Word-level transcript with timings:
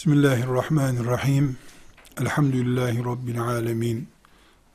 Bismillahirrahmanirrahim. 0.00 1.56
Elhamdülillahi 2.20 3.04
Rabbil 3.04 3.42
alemin. 3.42 4.08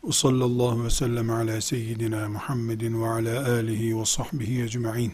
Ve 0.04 0.12
sallallahu 0.12 0.84
ve 0.84 0.90
sellem 0.90 1.30
ala 1.30 1.62
seyyidina 1.62 2.30
Muhammedin 2.30 3.02
ve 3.02 3.08
ala 3.08 3.52
alihi 3.52 4.00
ve 4.00 4.06
sahbihi 4.06 4.64
ecma'in. 4.64 5.14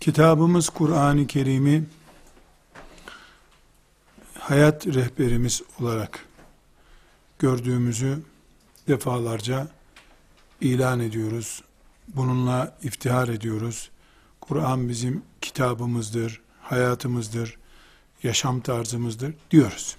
Kitabımız 0.00 0.68
Kur'an-ı 0.68 1.26
Kerim'i 1.26 1.84
hayat 4.38 4.86
rehberimiz 4.86 5.62
olarak 5.80 6.26
gördüğümüzü 7.38 8.18
defalarca 8.88 9.68
ilan 10.60 11.00
ediyoruz. 11.00 11.62
Bununla 12.08 12.76
iftihar 12.82 13.28
ediyoruz. 13.28 13.90
Kur'an 14.48 14.88
bizim 14.88 15.22
kitabımızdır, 15.40 16.40
hayatımızdır, 16.60 17.58
yaşam 18.22 18.60
tarzımızdır 18.60 19.34
diyoruz. 19.50 19.96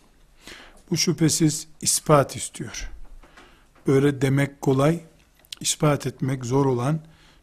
Bu 0.92 0.98
şüphesiz 0.98 1.68
ispat 1.82 2.36
istiyor. 2.36 2.92
Böyle 3.88 4.22
demek 4.22 4.62
kolay, 4.62 5.00
ispat 5.60 6.08
etmek 6.08 6.46
zor 6.46 6.66
olan 6.66 7.00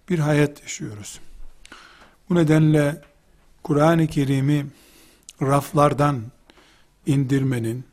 bir 0.09 0.19
hayat 0.19 0.63
yaşıyoruz. 0.63 1.21
Bu 2.31 2.35
nedenle 2.35 3.03
Kur'an-ı 3.63 4.07
Kerim'i 4.07 4.67
raflardan 5.43 6.23
indirmenin, 7.07 7.85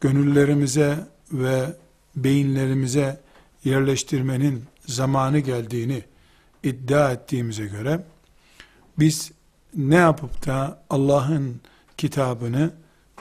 gönüllerimize 0.00 1.08
ve 1.32 1.76
beyinlerimize 2.16 3.20
yerleştirmenin 3.64 4.64
zamanı 4.86 5.38
geldiğini 5.38 6.02
iddia 6.62 7.12
ettiğimize 7.12 7.66
göre, 7.66 8.04
biz 8.98 9.32
ne 9.76 9.94
yapıp 9.94 10.46
da 10.46 10.82
Allah'ın 10.90 11.60
kitabını 11.96 12.70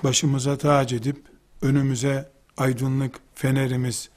başımıza 0.04 0.58
tac 0.58 0.96
edip 0.96 1.24
önümüze 1.62 2.30
aydınlık 2.58 3.20
fenerimiz 3.36 4.10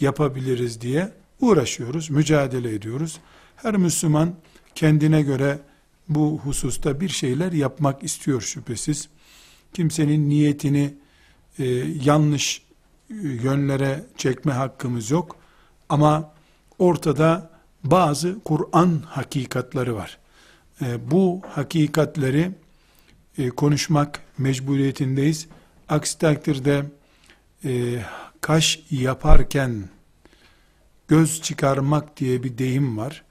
yapabiliriz 0.00 0.80
diye 0.80 1.12
uğraşıyoruz, 1.40 2.10
mücadele 2.10 2.74
ediyoruz. 2.74 3.20
Her 3.56 3.76
Müslüman 3.76 4.34
kendine 4.74 5.22
göre 5.22 5.58
bu 6.08 6.40
hususta 6.44 7.00
bir 7.00 7.08
şeyler 7.08 7.52
yapmak 7.52 8.02
istiyor 8.02 8.40
şüphesiz. 8.40 9.08
Kimsenin 9.74 10.28
niyetini 10.28 10.94
e, 11.58 11.64
yanlış 12.04 12.62
e, 13.10 13.14
yönlere 13.14 14.04
çekme 14.16 14.52
hakkımız 14.52 15.10
yok. 15.10 15.36
Ama 15.88 16.32
ortada 16.78 17.50
bazı 17.84 18.38
Kur'an 18.44 19.02
hakikatları 19.06 19.96
var. 19.96 20.18
E, 20.82 21.10
bu 21.10 21.40
hakikatleri 21.50 22.50
e, 23.38 23.48
konuşmak 23.48 24.20
mecburiyetindeyiz. 24.38 25.46
Aksi 25.88 26.18
takdirde 26.18 26.84
e, 27.64 28.02
kaş 28.40 28.80
yaparken 28.90 29.88
göz 31.08 31.42
çıkarmak 31.42 32.16
diye 32.16 32.42
bir 32.42 32.58
deyim 32.58 32.98
var. 32.98 33.24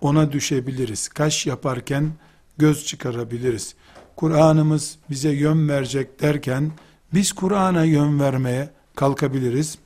Ona 0.00 0.32
düşebiliriz. 0.32 1.08
Kaş 1.08 1.46
yaparken 1.46 2.12
göz 2.58 2.86
çıkarabiliriz. 2.86 3.74
Kur'an'ımız 4.16 4.98
bize 5.10 5.30
yön 5.30 5.68
verecek 5.68 6.22
derken 6.22 6.72
biz 7.14 7.32
Kur'an'a 7.32 7.84
yön 7.84 8.20
vermeye 8.20 8.70
kalkabiliriz. 8.94 9.78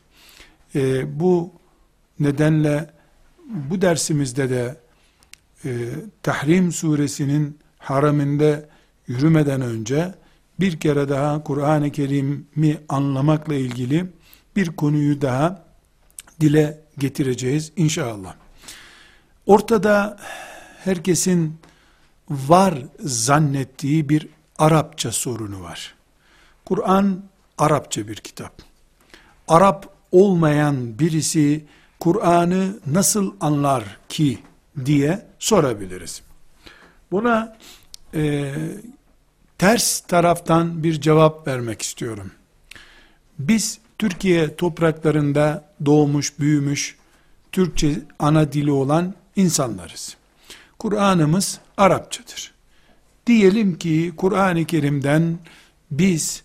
Bu 1.05 1.53
nedenle 2.20 2.91
bu 3.44 3.81
dersimizde 3.81 4.50
de 4.50 4.77
e, 5.67 5.89
Tahrim 6.22 6.72
suresinin 6.72 7.59
haraminde 7.78 8.69
yürümeden 9.06 9.61
önce 9.61 10.14
bir 10.61 10.81
kere 10.81 11.09
daha 11.09 11.45
Kur'an-ı 11.45 11.91
Kerim'i 11.91 12.78
anlamakla 12.89 13.55
ilgili 13.55 14.06
bir 14.56 14.67
konuyu 14.67 15.22
daha 15.22 15.64
dile 16.41 16.81
getireceğiz 16.99 17.72
inşallah. 17.77 18.34
Ortada 19.47 20.19
herkesin 20.84 21.59
var 22.31 22.75
zannettiği 23.00 24.09
bir 24.09 24.28
Arapça 24.59 25.12
sorunu 25.12 25.62
var. 25.62 25.94
Kur'an 26.65 27.22
Arapça 27.59 28.09
bir 28.09 28.16
kitap. 28.16 28.62
Arap 29.48 29.88
olmayan 30.12 30.98
birisi 30.98 31.65
Kur'an'ı 32.00 32.78
nasıl 32.87 33.34
anlar 33.41 33.98
ki 34.09 34.38
diye 34.84 35.25
sorabiliriz. 35.38 36.22
Buna 37.10 37.56
e, 38.14 38.54
ters 39.58 40.00
taraftan 40.00 40.82
bir 40.82 41.00
cevap 41.00 41.48
vermek 41.48 41.82
istiyorum. 41.82 42.30
Biz 43.38 43.78
Türkiye 43.98 44.56
topraklarında 44.56 45.64
doğmuş, 45.86 46.38
büyümüş, 46.38 46.97
Türkçe 47.52 48.02
ana 48.19 48.52
dili 48.52 48.70
olan 48.70 49.14
insanlarız. 49.36 50.16
Kur'an'ımız 50.78 51.60
Arapçadır. 51.76 52.54
Diyelim 53.26 53.78
ki 53.78 54.12
Kur'an-ı 54.16 54.64
Kerim'den 54.64 55.38
biz 55.91 56.42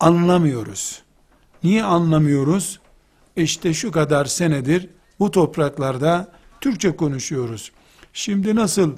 anlamıyoruz. 0.00 1.02
Niye 1.64 1.84
anlamıyoruz? 1.84 2.80
İşte 3.36 3.74
şu 3.74 3.92
kadar 3.92 4.24
senedir 4.24 4.88
bu 5.20 5.30
topraklarda 5.30 6.32
Türkçe 6.60 6.96
konuşuyoruz. 6.96 7.72
Şimdi 8.12 8.56
nasıl 8.56 8.96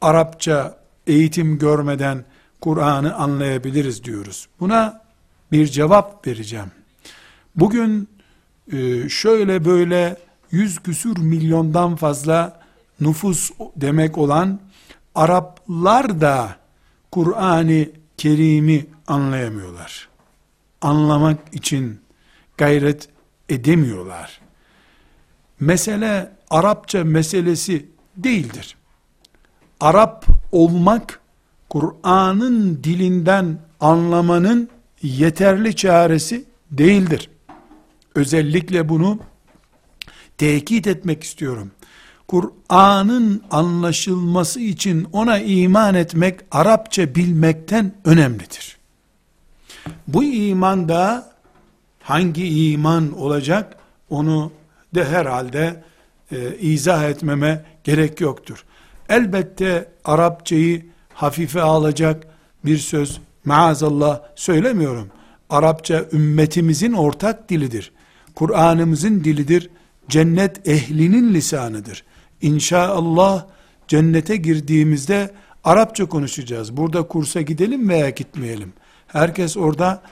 Arapça 0.00 0.78
eğitim 1.06 1.58
görmeden 1.58 2.24
Kur'an'ı 2.60 3.14
anlayabiliriz 3.14 4.04
diyoruz. 4.04 4.48
Buna 4.60 5.02
bir 5.52 5.66
cevap 5.66 6.26
vereceğim. 6.26 6.70
Bugün 7.56 8.08
e, 8.72 9.08
şöyle 9.08 9.64
böyle 9.64 10.16
yüz 10.50 10.78
küsür 10.78 11.18
milyondan 11.18 11.96
fazla 11.96 12.60
nüfus 13.00 13.50
demek 13.76 14.18
olan 14.18 14.60
Araplar 15.14 16.20
da 16.20 16.56
Kur'an-ı 17.10 17.86
Kerim'i 18.16 18.86
anlayamıyorlar. 19.06 20.08
Anlamak 20.80 21.38
için 21.52 22.00
gayret 22.56 23.08
edemiyorlar. 23.48 24.40
Mesele 25.60 26.32
Arapça 26.50 27.04
meselesi 27.04 27.86
değildir. 28.16 28.76
Arap 29.80 30.26
olmak 30.52 31.20
Kur'an'ın 31.68 32.84
dilinden 32.84 33.58
anlamanın 33.80 34.68
yeterli 35.02 35.76
çaresi 35.76 36.44
değildir. 36.70 37.30
Özellikle 38.14 38.88
bunu 38.88 39.18
tekit 40.38 40.86
etmek 40.86 41.24
istiyorum. 41.24 41.70
Kur'an'ın 42.28 43.42
anlaşılması 43.50 44.60
için 44.60 45.06
ona 45.12 45.38
iman 45.38 45.94
etmek 45.94 46.40
Arapça 46.50 47.14
bilmekten 47.14 47.94
önemlidir. 48.04 48.76
Bu 50.08 50.24
iman 50.24 50.88
da 50.88 51.32
hangi 52.02 52.70
iman 52.70 53.18
olacak 53.18 53.76
onu 54.10 54.52
de 54.94 55.04
herhalde 55.04 55.82
e, 56.32 56.58
izah 56.60 57.04
etmeme 57.04 57.64
gerek 57.84 58.20
yoktur. 58.20 58.64
Elbette 59.08 59.88
Arapçayı 60.04 60.86
hafife 61.14 61.62
alacak 61.62 62.26
bir 62.64 62.78
söz 62.78 63.20
maazallah 63.44 64.20
söylemiyorum. 64.34 65.08
Arapça 65.50 66.04
ümmetimizin 66.12 66.92
ortak 66.92 67.48
dilidir. 67.48 67.92
Kur'an'ımızın 68.34 69.24
dilidir. 69.24 69.70
Cennet 70.08 70.68
ehlinin 70.68 71.34
lisanıdır. 71.34 72.04
İnşaallah 72.42 73.46
cennete 73.88 74.36
girdiğimizde 74.36 75.30
Arapça 75.64 76.06
konuşacağız. 76.06 76.76
Burada 76.76 77.02
kursa 77.02 77.40
gidelim 77.40 77.88
veya 77.88 78.10
gitmeyelim. 78.10 78.72
Herkes 79.06 79.56
orada 79.56 80.02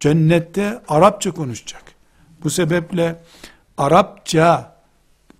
cennette 0.00 0.80
Arapça 0.88 1.30
konuşacak. 1.30 1.82
Bu 2.44 2.50
sebeple 2.50 3.22
Arapça 3.78 4.79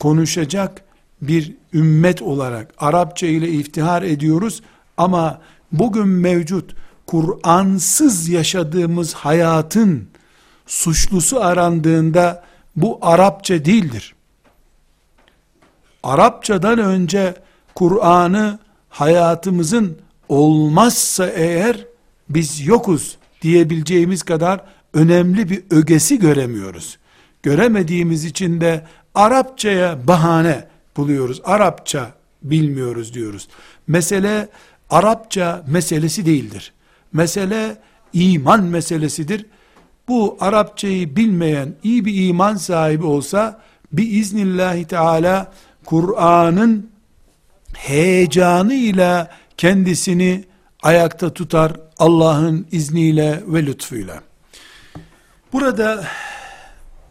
konuşacak 0.00 0.82
bir 1.22 1.54
ümmet 1.72 2.22
olarak 2.22 2.74
Arapça 2.78 3.26
ile 3.26 3.48
iftihar 3.48 4.02
ediyoruz 4.02 4.62
ama 4.96 5.40
bugün 5.72 6.08
mevcut 6.08 6.74
Kur'ansız 7.06 8.28
yaşadığımız 8.28 9.14
hayatın 9.14 10.08
suçlusu 10.66 11.40
arandığında 11.40 12.44
bu 12.76 12.98
Arapça 13.02 13.64
değildir. 13.64 14.14
Arapçadan 16.02 16.78
önce 16.78 17.34
Kur'an'ı 17.74 18.58
hayatımızın 18.88 19.98
olmazsa 20.28 21.26
eğer 21.26 21.86
biz 22.28 22.66
yokuz 22.66 23.18
diyebileceğimiz 23.42 24.22
kadar 24.22 24.64
önemli 24.94 25.50
bir 25.50 25.62
ögesi 25.70 26.18
göremiyoruz. 26.18 26.98
Göremediğimiz 27.42 28.24
için 28.24 28.60
de 28.60 28.84
Arapçaya 29.14 30.06
bahane 30.08 30.68
buluyoruz. 30.96 31.40
Arapça 31.44 32.10
bilmiyoruz 32.42 33.14
diyoruz. 33.14 33.48
Mesele 33.86 34.48
Arapça 34.90 35.64
meselesi 35.66 36.26
değildir. 36.26 36.72
Mesele 37.12 37.76
iman 38.12 38.62
meselesidir. 38.62 39.46
Bu 40.08 40.36
Arapçayı 40.40 41.16
bilmeyen 41.16 41.74
iyi 41.82 42.04
bir 42.04 42.28
iman 42.28 42.56
sahibi 42.56 43.04
olsa 43.04 43.60
biiznillahi 43.92 44.84
teala 44.84 45.52
Kur'an'ın 45.84 46.90
heyecanıyla 47.74 49.30
kendisini 49.56 50.44
ayakta 50.82 51.32
tutar 51.32 51.72
Allah'ın 51.98 52.66
izniyle 52.72 53.42
ve 53.46 53.66
lütfuyla. 53.66 54.20
Burada 55.52 56.04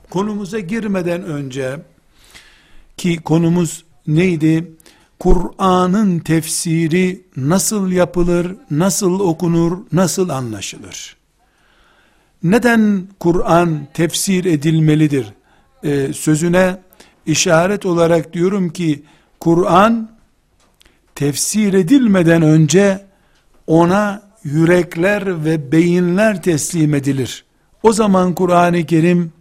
konumuza 0.09 0.59
girmeden 0.59 1.23
önce 1.23 1.79
ki 2.97 3.17
konumuz 3.17 3.83
neydi? 4.07 4.71
Kur'an'ın 5.19 6.19
tefsiri 6.19 7.21
nasıl 7.37 7.91
yapılır, 7.91 8.55
nasıl 8.71 9.19
okunur, 9.19 9.77
nasıl 9.91 10.29
anlaşılır? 10.29 11.15
Neden 12.43 13.07
Kur'an 13.19 13.87
tefsir 13.93 14.45
edilmelidir? 14.45 15.33
Ee, 15.83 16.13
sözüne 16.13 16.77
işaret 17.25 17.85
olarak 17.85 18.33
diyorum 18.33 18.69
ki 18.69 19.03
Kur'an 19.39 20.09
tefsir 21.15 21.73
edilmeden 21.73 22.41
önce 22.41 23.05
ona 23.67 24.21
yürekler 24.43 25.45
ve 25.45 25.71
beyinler 25.71 26.43
teslim 26.43 26.95
edilir. 26.95 27.45
O 27.83 27.93
zaman 27.93 28.35
Kur'an-ı 28.35 28.85
Kerim 28.85 29.31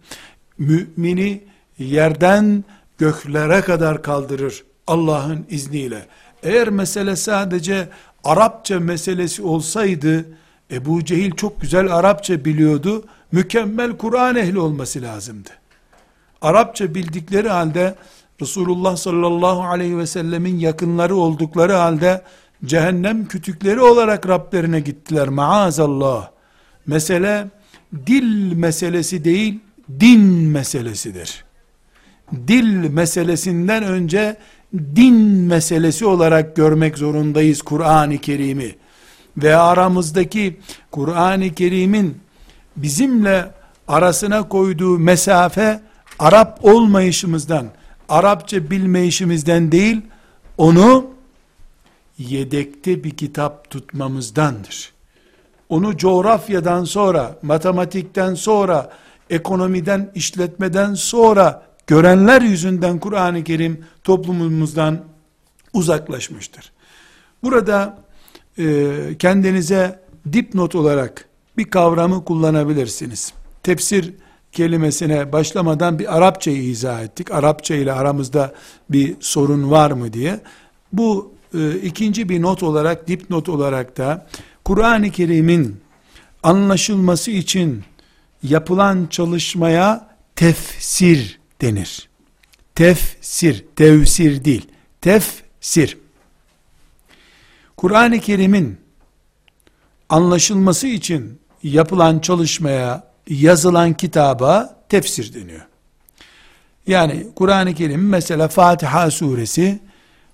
mümini 0.59 1.43
yerden 1.77 2.63
göklere 2.97 3.61
kadar 3.61 4.01
kaldırır 4.01 4.63
Allah'ın 4.87 5.45
izniyle. 5.49 6.05
Eğer 6.43 6.69
mesele 6.69 7.15
sadece 7.15 7.89
Arapça 8.23 8.79
meselesi 8.79 9.43
olsaydı 9.43 10.25
Ebu 10.71 11.05
Cehil 11.05 11.31
çok 11.31 11.61
güzel 11.61 11.95
Arapça 11.95 12.45
biliyordu. 12.45 13.03
Mükemmel 13.31 13.97
Kur'an 13.97 14.35
ehli 14.35 14.59
olması 14.59 15.01
lazımdı. 15.01 15.49
Arapça 16.41 16.95
bildikleri 16.95 17.49
halde 17.49 17.95
Resulullah 18.41 18.95
sallallahu 18.95 19.63
aleyhi 19.63 19.97
ve 19.97 20.07
sellemin 20.07 20.59
yakınları 20.59 21.15
oldukları 21.15 21.73
halde 21.73 22.21
cehennem 22.65 23.27
kütükleri 23.27 23.81
olarak 23.81 24.27
Rablerine 24.27 24.79
gittiler 24.79 25.27
maazallah. 25.27 26.29
Mesele 26.87 27.47
dil 28.07 28.53
meselesi 28.53 29.23
değil, 29.23 29.59
din 29.99 30.21
meselesidir. 30.23 31.45
Dil 32.47 32.89
meselesinden 32.89 33.83
önce 33.83 34.37
din 34.73 35.15
meselesi 35.23 36.05
olarak 36.05 36.55
görmek 36.55 36.97
zorundayız 36.97 37.61
Kur'an-ı 37.61 38.17
Kerim'i. 38.17 38.75
Ve 39.37 39.55
aramızdaki 39.55 40.59
Kur'an-ı 40.91 41.53
Kerim'in 41.53 42.17
bizimle 42.75 43.51
arasına 43.87 44.47
koyduğu 44.47 44.99
mesafe 44.99 45.81
Arap 46.19 46.65
olmayışımızdan, 46.65 47.67
Arapça 48.09 48.69
bilmeyişimizden 48.69 49.71
değil, 49.71 50.01
onu 50.57 51.07
yedekte 52.17 53.03
bir 53.03 53.11
kitap 53.11 53.69
tutmamızdandır. 53.69 54.91
Onu 55.69 55.97
coğrafyadan 55.97 56.83
sonra, 56.83 57.35
matematikten 57.41 58.33
sonra, 58.33 58.89
ekonomiden, 59.29 60.11
işletmeden 60.15 60.93
sonra 60.93 61.63
görenler 61.87 62.41
yüzünden 62.41 62.99
Kur'an-ı 62.99 63.43
Kerim 63.43 63.85
toplumumuzdan 64.03 65.05
uzaklaşmıştır. 65.73 66.71
Burada 67.43 67.97
e, 68.57 68.95
kendinize 69.19 69.99
dipnot 70.33 70.75
olarak 70.75 71.25
bir 71.57 71.69
kavramı 71.69 72.25
kullanabilirsiniz. 72.25 73.33
Tefsir 73.63 74.13
kelimesine 74.51 75.31
başlamadan 75.31 75.99
bir 75.99 76.17
Arapçayı 76.17 76.63
izah 76.63 77.03
ettik. 77.03 77.31
Arapça 77.31 77.75
ile 77.75 77.93
aramızda 77.93 78.53
bir 78.89 79.15
sorun 79.19 79.71
var 79.71 79.91
mı 79.91 80.13
diye. 80.13 80.39
Bu 80.93 81.33
e, 81.53 81.75
ikinci 81.75 82.29
bir 82.29 82.41
not 82.41 82.63
olarak, 82.63 83.07
dipnot 83.07 83.49
olarak 83.49 83.97
da 83.97 84.27
Kur'an-ı 84.65 85.09
Kerim'in 85.09 85.81
anlaşılması 86.43 87.31
için 87.31 87.83
yapılan 88.43 89.07
çalışmaya 89.09 90.09
tefsir 90.35 91.39
denir. 91.61 92.09
Tefsir, 92.75 93.65
tevsir 93.75 94.45
değil. 94.45 94.67
Tefsir. 95.01 95.97
Kur'an-ı 97.77 98.19
Kerim'in 98.19 98.79
anlaşılması 100.09 100.87
için 100.87 101.39
yapılan 101.63 102.19
çalışmaya, 102.19 103.03
yazılan 103.29 103.93
kitaba 103.93 104.83
tefsir 104.89 105.33
deniyor. 105.33 105.65
Yani 106.87 107.27
Kur'an-ı 107.35 107.73
Kerim 107.73 108.09
mesela 108.09 108.47
Fatiha 108.47 109.11
suresi 109.11 109.79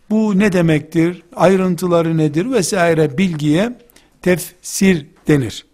bu 0.09 0.39
ne 0.39 0.53
demektir, 0.53 1.23
ayrıntıları 1.35 2.17
nedir 2.17 2.51
vesaire 2.51 3.17
bilgiye 3.17 3.79
tefsir 4.21 5.05
denir. 5.27 5.65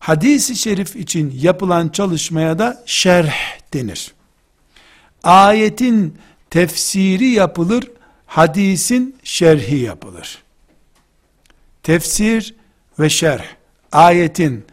Hadis-i 0.00 0.56
şerif 0.56 0.96
için 0.96 1.34
yapılan 1.40 1.88
çalışmaya 1.88 2.58
da 2.58 2.82
şerh 2.86 3.34
denir. 3.74 4.12
Ayetin 5.24 6.18
tefsiri 6.50 7.26
yapılır, 7.26 7.90
hadisin 8.26 9.16
şerhi 9.22 9.76
yapılır. 9.76 10.42
Tefsir 11.82 12.54
ve 12.98 13.10
şerh, 13.10 13.44
ayetin 13.92 14.64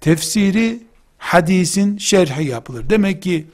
tefsiri, 0.00 0.82
hadisin 1.18 1.98
şerhi 1.98 2.44
yapılır. 2.44 2.90
Demek 2.90 3.22
ki 3.22 3.46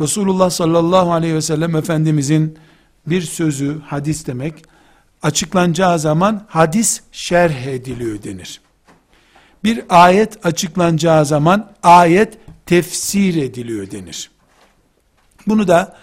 Resulullah 0.00 0.50
sallallahu 0.50 1.12
aleyhi 1.12 1.34
ve 1.34 1.42
sellem 1.42 1.76
Efendimizin 1.76 2.58
bir 3.06 3.22
sözü, 3.22 3.80
hadis 3.86 4.26
demek, 4.26 4.54
açıklanacağı 5.22 5.98
zaman 5.98 6.46
hadis 6.48 7.00
şerh 7.12 7.66
ediliyor 7.66 8.22
denir. 8.22 8.60
Bir 9.64 9.84
ayet 9.88 10.46
açıklanacağı 10.46 11.26
zaman 11.26 11.72
ayet 11.82 12.38
tefsir 12.66 13.42
ediliyor 13.42 13.90
denir. 13.90 14.30
Bunu 15.46 15.68
da 15.68 15.96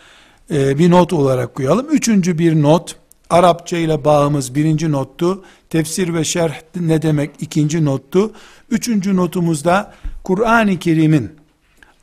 e, 0.51 0.79
bir 0.79 0.91
not 0.91 1.13
olarak 1.13 1.55
koyalım. 1.55 1.87
Üçüncü 1.91 2.39
bir 2.39 2.61
not, 2.61 2.95
Arapça 3.29 3.77
ile 3.77 4.05
bağımız 4.05 4.55
birinci 4.55 4.91
nottu. 4.91 5.43
Tefsir 5.69 6.13
ve 6.13 6.23
şerh 6.23 6.61
ne 6.75 7.01
demek 7.01 7.31
ikinci 7.39 7.85
nottu. 7.85 8.31
Üçüncü 8.69 9.15
notumuzda 9.15 9.93
Kur'an-ı 10.23 10.79
Kerim'in 10.79 11.35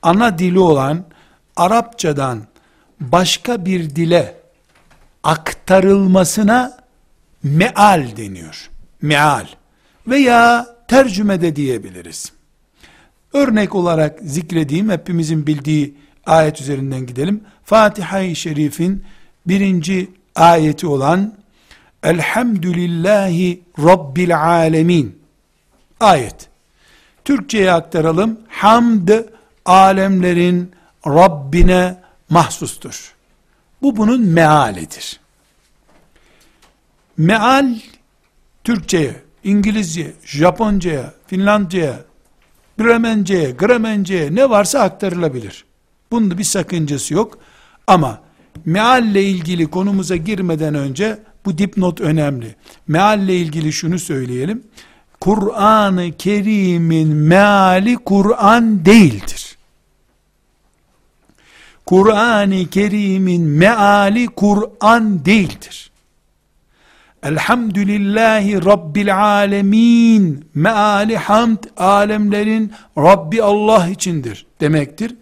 ana 0.03 0.39
dili 0.39 0.59
olan 0.59 1.05
Arapçadan 1.57 2.43
başka 3.01 3.65
bir 3.65 3.97
dile 3.97 4.37
aktarılmasına 5.25 6.77
meal 7.43 8.07
deniyor. 8.17 8.71
Meal 9.03 9.47
veya 10.07 10.67
tercüme 10.93 11.41
de 11.41 11.57
diyebiliriz. 11.57 12.33
Örnek 13.33 13.75
olarak 13.75 14.19
zikrediğim 14.23 14.91
hepimizin 14.91 15.47
bildiği 15.47 15.95
ayet 16.27 16.61
üzerinden 16.61 17.07
gidelim. 17.07 17.45
Fatiha-i 17.65 18.37
Şerif'in 18.37 19.05
birinci 19.47 20.11
ayeti 20.35 20.87
olan 20.87 21.35
Elhamdülillahi 22.03 23.63
Rabbil 23.79 24.39
Alemin 24.39 25.19
ayet. 26.01 26.49
Türkçe'ye 27.25 27.73
aktaralım. 27.73 28.41
Hamd 28.49 29.09
alemlerin 29.65 30.73
Rabbine 31.07 31.97
mahsustur. 32.31 33.15
Bu 33.83 33.97
bunun 33.97 34.21
mealidir. 34.21 35.21
Meal 37.17 37.75
Türkçe'ye, 38.65 39.23
İngilizce, 39.45 40.13
Japonca'ya, 40.25 41.15
Finlandca'ya, 41.27 42.05
Bremence'ye, 42.79 43.51
Gremence'ye 43.51 44.35
ne 44.35 44.51
varsa 44.51 44.81
aktarılabilir. 44.81 45.65
Bunda 46.11 46.39
bir 46.39 46.45
sakıncası 46.45 47.15
yok. 47.15 47.39
Ama 47.87 48.21
mealle 48.65 49.23
ilgili 49.25 49.67
konumuza 49.67 50.17
girmeden 50.17 50.75
önce 50.75 51.19
bu 51.45 51.59
dipnot 51.59 52.01
önemli. 52.01 52.55
Mealle 52.89 53.37
ilgili 53.37 53.73
şunu 53.73 53.99
söyleyelim. 53.99 54.63
Kur'an-ı 55.21 56.13
Kerim'in 56.19 57.09
meali 57.09 57.97
Kur'an 57.97 58.85
değildir. 58.85 59.57
Kur'an-ı 61.87 62.71
Kerim'in 62.71 63.43
meali 63.43 64.27
Kur'an 64.27 65.25
değildir. 65.25 65.92
Elhamdülillahi 67.23 68.65
Rabbil 68.65 69.19
alemin. 69.19 70.45
Meali 70.55 71.17
hamd 71.17 71.59
alemlerin 71.77 72.73
Rabbi 72.99 73.43
Allah 73.43 73.89
içindir 73.89 74.47
demektir. 74.61 75.15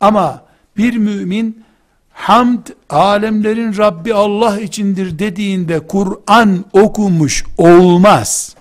Ama 0.00 0.44
bir 0.76 0.96
mümin 0.96 1.64
hamd 2.12 2.66
alemlerin 2.90 3.76
Rabbi 3.76 4.14
Allah 4.14 4.60
içindir 4.60 5.18
dediğinde 5.18 5.86
Kur'an 5.86 6.64
okumuş 6.72 7.44
olmaz. 7.58 8.56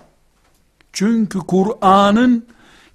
Çünkü 0.93 1.39
Kur'an'ın 1.39 2.45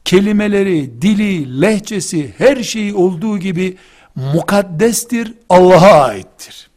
kelimeleri, 0.05 1.03
dili, 1.03 1.61
lehçesi, 1.61 2.35
her 2.39 2.63
şeyi 2.63 2.95
olduğu 2.95 3.39
gibi 3.39 3.77
mukaddestir, 4.15 5.35
Allah'a 5.49 6.05
aittir. 6.05 6.71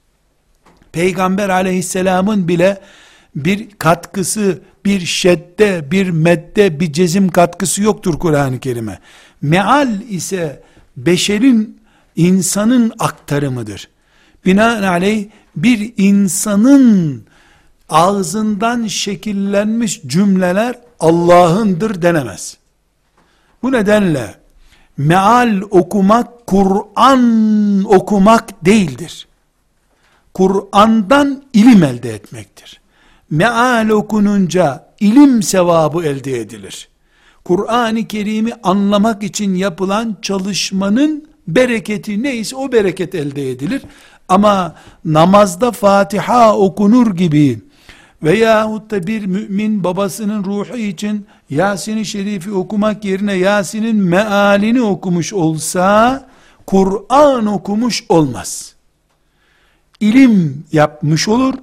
Peygamber 0.91 1.49
aleyhisselamın 1.49 2.47
bile 2.47 2.81
bir 3.45 3.69
katkısı, 3.69 4.61
bir 4.85 4.99
şedde, 4.99 5.91
bir 5.91 6.09
medde, 6.09 6.79
bir 6.79 6.93
cezim 6.93 7.29
katkısı 7.29 7.83
yoktur 7.83 8.19
Kur'an-ı 8.19 8.59
Kerim'e. 8.59 8.99
Meal 9.41 10.01
ise 10.09 10.63
beşerin, 10.97 11.79
insanın 12.15 12.93
aktarımıdır. 12.99 13.89
Binaenaleyh 14.45 15.27
bir 15.55 15.93
insanın 15.97 17.23
ağzından 17.89 18.87
şekillenmiş 18.87 20.01
cümleler 20.01 20.75
Allah'ındır 20.99 22.01
denemez. 22.01 22.57
Bu 23.63 23.71
nedenle 23.71 24.35
meal 24.97 25.61
okumak 25.71 26.47
Kur'an 26.47 27.83
okumak 27.87 28.65
değildir. 28.65 29.27
Kur'an'dan 30.33 31.43
ilim 31.53 31.83
elde 31.83 32.13
etmektir. 32.13 32.81
Meal 33.29 33.89
okununca 33.89 34.89
ilim 34.99 35.43
sevabı 35.43 36.03
elde 36.03 36.39
edilir. 36.39 36.89
Kur'an-ı 37.45 38.07
Kerim'i 38.07 38.53
anlamak 38.63 39.23
için 39.23 39.55
yapılan 39.55 40.17
çalışmanın 40.21 41.29
bereketi 41.47 42.23
neyse 42.23 42.55
o 42.55 42.71
bereket 42.71 43.15
elde 43.15 43.51
edilir. 43.51 43.81
Ama 44.29 44.75
namazda 45.05 45.71
Fatiha 45.71 46.57
okunur 46.57 47.15
gibi 47.15 47.59
veyahut 48.23 48.91
da 48.91 49.07
bir 49.07 49.25
mümin 49.25 49.83
babasının 49.83 50.43
ruhu 50.43 50.77
için 50.77 51.25
Yasin-i 51.49 52.05
Şerif'i 52.05 52.51
okumak 52.51 53.05
yerine 53.05 53.33
Yasin'in 53.33 53.95
mealini 53.95 54.81
okumuş 54.81 55.33
olsa 55.33 56.27
Kur'an 56.67 57.45
okumuş 57.45 58.03
olmaz. 58.09 58.75
İlim 59.99 60.65
yapmış 60.71 61.27
olur. 61.27 61.53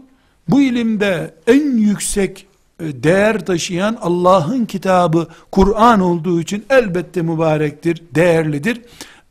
Bu 0.48 0.62
ilimde 0.62 1.34
en 1.46 1.76
yüksek 1.76 2.46
e, 2.80 3.02
değer 3.02 3.46
taşıyan 3.46 3.98
Allah'ın 4.00 4.64
kitabı 4.64 5.28
Kur'an 5.52 6.00
olduğu 6.00 6.40
için 6.40 6.64
elbette 6.70 7.22
mübarektir, 7.22 8.02
değerlidir. 8.14 8.80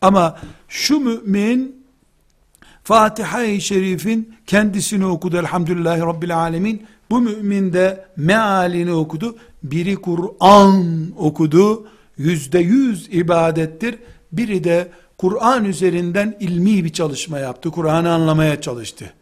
Ama 0.02 0.40
şu 0.68 1.00
mümin 1.00 1.86
Fatiha-i 2.84 3.62
Şerif'in 3.62 4.36
kendisini 4.48 5.06
okudu 5.06 5.38
elhamdülillahi 5.38 6.02
rabbil 6.02 6.38
alemin. 6.38 6.86
Bu 7.10 7.22
mümin 7.22 7.74
de 7.74 8.06
mealini 8.18 8.92
okudu. 8.92 9.36
Biri 9.64 9.96
Kur'an 9.96 11.08
okudu. 11.18 11.88
Yüzde 12.18 12.60
yüz 12.60 13.08
ibadettir. 13.12 13.96
Biri 14.32 14.64
de 14.64 14.88
Kur'an 15.18 15.66
üzerinden 15.66 16.38
ilmi 16.40 16.84
bir 16.84 16.94
çalışma 16.94 17.40
yaptı. 17.40 17.72
Kur'an'ı 17.72 18.14
anlamaya 18.14 18.62
çalıştı. 18.62 19.14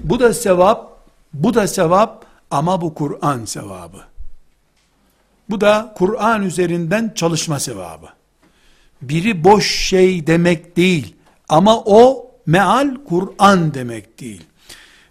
Bu 0.00 0.20
da 0.20 0.34
sevap, 0.34 0.95
bu 1.42 1.54
da 1.54 1.68
sevap 1.68 2.26
ama 2.50 2.80
bu 2.80 2.94
Kur'an 2.94 3.44
sevabı. 3.44 4.00
Bu 5.50 5.60
da 5.60 5.94
Kur'an 5.96 6.42
üzerinden 6.42 7.12
çalışma 7.14 7.60
sevabı. 7.60 8.06
Biri 9.02 9.44
boş 9.44 9.70
şey 9.70 10.26
demek 10.26 10.76
değil 10.76 11.16
ama 11.48 11.78
o 11.78 12.30
meal 12.46 12.96
Kur'an 13.08 13.74
demek 13.74 14.20
değil. 14.20 14.42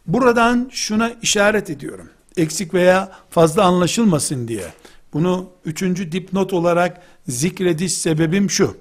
Buradan 0.08 0.70
şuna 0.72 1.12
işaret 1.22 1.70
ediyorum. 1.70 2.10
Eksik 2.38 2.74
veya 2.74 3.12
fazla 3.30 3.64
anlaşılmasın 3.64 4.48
diye. 4.48 4.66
Bunu 5.14 5.50
üçüncü 5.66 6.12
dipnot 6.12 6.54
olarak 6.54 7.02
zikrediş 7.28 7.94
sebebim 7.94 8.50
şu. 8.50 8.78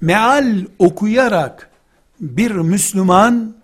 Meal 0.00 0.64
okuyarak 0.78 1.70
bir 2.20 2.50
Müslüman 2.50 3.56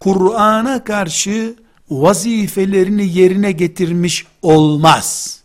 Kur'an'a 0.00 0.84
karşı 0.84 1.54
vazifelerini 1.89 3.17
yerine 3.17 3.51
getirmiş 3.51 4.25
olmaz. 4.41 5.39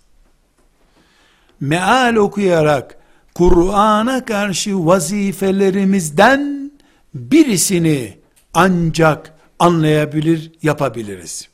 Meal 1.61 2.15
okuyarak 2.15 2.99
Kur'an'a 3.35 4.25
karşı 4.25 4.87
vazifelerimizden 4.87 6.73
birisini 7.15 8.19
ancak 8.55 9.35
anlayabilir, 9.59 10.53
yapabiliriz. 10.63 11.49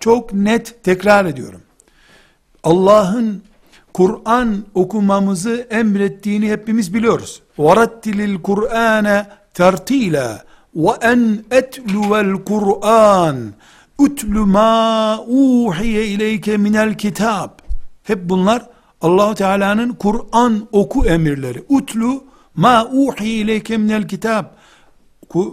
Çok 0.00 0.32
net 0.32 0.84
tekrar 0.84 1.24
ediyorum. 1.24 1.62
Allah'ın 2.62 3.42
Kur'an 3.92 4.66
okumamızı 4.74 5.66
emrettiğini 5.70 6.50
hepimiz 6.50 6.94
biliyoruz. 6.94 7.42
وَرَتِّلِ 7.58 8.36
الْقُرْآنَ 8.36 9.26
تَرْتِيلًا 9.54 10.38
ve 10.75 10.89
en 11.01 11.43
etluvel 11.51 12.33
Kur'an 12.33 13.53
ütlü 13.99 14.39
ma 14.39 15.19
uhiye 15.27 16.07
ileyke 16.07 16.57
minel 16.57 16.97
kitap 16.97 17.61
hep 18.03 18.29
bunlar 18.29 18.65
allah 19.01 19.35
Teala'nın 19.35 19.93
Kur'an 19.93 20.67
oku 20.71 21.05
emirleri. 21.05 21.63
Ütlü 21.69 22.09
ma 22.55 22.85
uhiye 22.85 23.35
ileyke 23.35 23.77
minel 23.77 24.07
kitap 24.07 24.55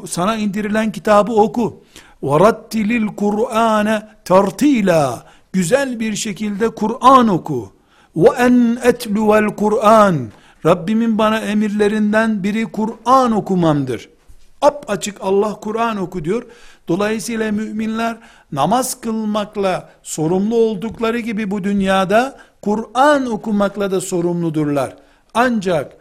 sana 0.06 0.36
indirilen 0.36 0.92
kitabı 0.92 1.32
oku. 1.32 1.84
Ve 2.22 2.40
rattilil 2.40 3.06
Kur'ane 3.06 4.02
tartila. 4.24 5.24
Güzel 5.52 6.00
bir 6.00 6.16
şekilde 6.16 6.68
Kur'an 6.68 7.28
oku. 7.28 7.72
Ve 8.16 8.28
en 8.38 8.78
etluvel 8.84 9.46
Kur'an. 9.46 10.28
Rabbimin 10.66 11.18
bana 11.18 11.38
emirlerinden 11.38 12.42
biri 12.42 12.64
Kur'an 12.64 13.32
okumamdır.'' 13.32 14.19
Ap 14.60 14.84
açık 14.88 15.16
Allah 15.20 15.54
Kur'an 15.60 15.96
oku 15.96 16.24
diyor. 16.24 16.46
Dolayısıyla 16.88 17.52
müminler 17.52 18.16
namaz 18.52 19.00
kılmakla 19.00 19.90
sorumlu 20.02 20.56
oldukları 20.56 21.18
gibi 21.18 21.50
bu 21.50 21.64
dünyada 21.64 22.38
Kur'an 22.62 23.26
okumakla 23.26 23.90
da 23.90 24.00
sorumludurlar. 24.00 24.96
Ancak 25.34 25.96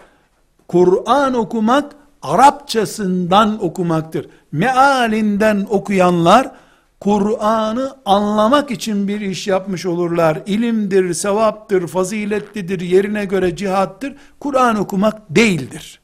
Kur'an 0.68 1.34
okumak 1.34 1.96
Arapçasından 2.22 3.63
okumaktır. 3.63 4.30
Mealinden 4.51 5.68
okuyanlar 5.70 6.51
Kur'an'ı 7.00 7.96
anlamak 8.06 8.72
için 8.72 9.08
bir 9.08 9.22
iş 9.22 9.48
yapmış 9.48 9.86
olurlar. 9.86 10.42
İlimdir, 10.46 11.13
sevaptır, 11.13 11.88
faziletlidir, 11.88 12.82
yerine 12.82 13.25
göre 13.25 13.56
cihattır. 13.56 14.16
Kur'an 14.39 14.75
okumak 14.75 15.22
değildir. 15.30 16.00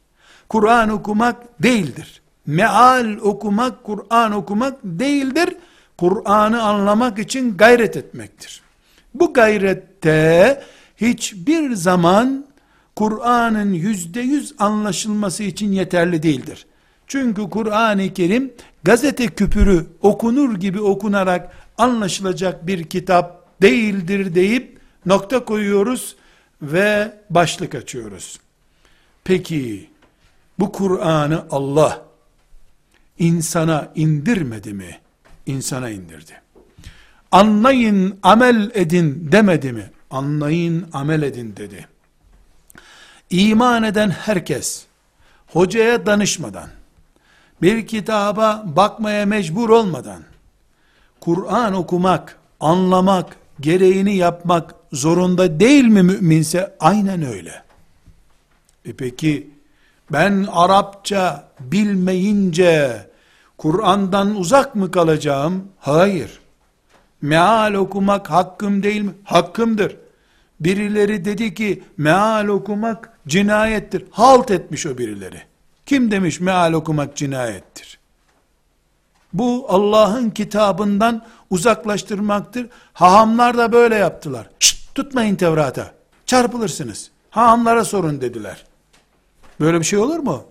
Kur'an 0.50 0.89
okumak 0.89 1.63
değildir. 1.63 2.21
Meal 2.47 3.17
okumak, 3.21 3.83
Kur'an 3.83 4.31
okumak 4.31 4.77
değildir. 4.83 5.55
Kur'an'ı 5.97 6.61
anlamak 6.61 7.19
için 7.19 7.57
gayret 7.57 7.97
etmektir. 7.97 8.61
Bu 9.13 9.33
gayrette 9.33 10.63
hiçbir 10.97 11.73
zaman 11.73 12.45
Kur'an'ın 12.95 13.73
yüzde 13.73 14.21
yüz 14.21 14.55
anlaşılması 14.59 15.43
için 15.43 15.71
yeterli 15.71 16.23
değildir. 16.23 16.65
Çünkü 17.07 17.49
Kur'an-ı 17.49 18.13
Kerim 18.13 18.53
gazete 18.83 19.27
küpürü 19.27 19.85
okunur 20.01 20.55
gibi 20.55 20.81
okunarak 20.81 21.51
anlaşılacak 21.77 22.67
bir 22.67 22.83
kitap 22.83 23.61
değildir 23.61 24.35
deyip 24.35 24.79
nokta 25.05 25.45
koyuyoruz 25.45 26.15
ve 26.61 27.13
başlık 27.29 27.75
açıyoruz. 27.75 28.39
Peki 29.23 29.89
bu 30.59 30.71
Kur'an'ı 30.71 31.45
Allah 31.51 32.04
insana 33.19 33.91
indirmedi 33.95 34.74
mi? 34.74 35.00
İnsana 35.45 35.89
indirdi. 35.89 36.41
Anlayın, 37.31 38.19
amel 38.24 38.72
edin 38.74 39.29
demedi 39.31 39.72
mi? 39.72 39.91
Anlayın, 40.12 40.89
amel 40.93 41.22
edin 41.22 41.55
dedi. 41.55 41.88
İman 43.29 43.84
eden 43.84 44.10
herkes, 44.10 44.86
hocaya 45.48 46.05
danışmadan, 46.05 46.69
bir 47.62 47.88
kitaba 47.88 48.63
bakmaya 48.65 49.25
mecbur 49.25 49.69
olmadan, 49.69 50.24
Kur'an 51.19 51.74
okumak, 51.74 52.38
anlamak, 52.60 53.38
gereğini 53.60 54.15
yapmak 54.15 54.75
zorunda 54.91 55.60
değil 55.60 55.86
mi 55.86 56.03
müminse? 56.03 56.75
Aynen 56.79 57.25
öyle. 57.25 57.63
E 58.86 58.93
peki, 58.93 59.50
ben 60.12 60.48
Arapça 60.51 61.44
bilmeyince, 61.59 63.07
Kur'an'dan 63.57 64.35
uzak 64.35 64.75
mı 64.75 64.91
kalacağım? 64.91 65.67
Hayır. 65.79 66.39
Meal 67.21 67.74
okumak 67.74 68.31
hakkım 68.31 68.83
değil 68.83 69.01
mi? 69.01 69.12
Hakkımdır. 69.24 69.97
Birileri 70.59 71.25
dedi 71.25 71.53
ki 71.53 71.83
meal 71.97 72.47
okumak 72.47 73.19
cinayettir. 73.27 74.05
Halt 74.12 74.51
etmiş 74.51 74.85
o 74.85 74.97
birileri. 74.97 75.41
Kim 75.85 76.12
demiş 76.12 76.39
meal 76.39 76.74
okumak 76.74 77.15
cinayettir? 77.15 78.00
Bu 79.33 79.65
Allah'ın 79.69 80.29
kitabından 80.29 81.25
uzaklaştırmaktır. 81.50 82.67
Hahamlar 82.93 83.57
da 83.57 83.71
böyle 83.71 83.95
yaptılar. 83.95 84.50
Şşt, 84.59 84.95
tutmayın 84.95 85.35
Tevrat'a. 85.35 85.91
Çarpılırsınız. 86.25 87.12
Hahamlara 87.29 87.85
sorun 87.85 88.21
dediler. 88.21 88.65
Böyle 89.59 89.79
bir 89.79 89.85
şey 89.85 90.00
olur 90.00 90.19
mu? 90.19 90.45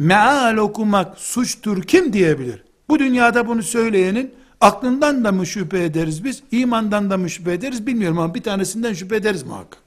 Meal 0.00 0.56
okumak 0.56 1.18
suçtur 1.18 1.82
kim 1.82 2.12
diyebilir? 2.12 2.62
Bu 2.88 2.98
dünyada 2.98 3.48
bunu 3.48 3.62
söyleyenin 3.62 4.34
aklından 4.60 5.24
da 5.24 5.32
mı 5.32 5.46
şüphe 5.46 5.84
ederiz 5.84 6.24
biz, 6.24 6.42
imandan 6.50 7.10
da 7.10 7.16
mı 7.16 7.30
şüphe 7.30 7.52
ederiz 7.52 7.86
bilmiyorum 7.86 8.18
ama 8.18 8.34
bir 8.34 8.42
tanesinden 8.42 8.92
şüphe 8.92 9.16
ederiz 9.16 9.42
muhakkak. 9.42 9.82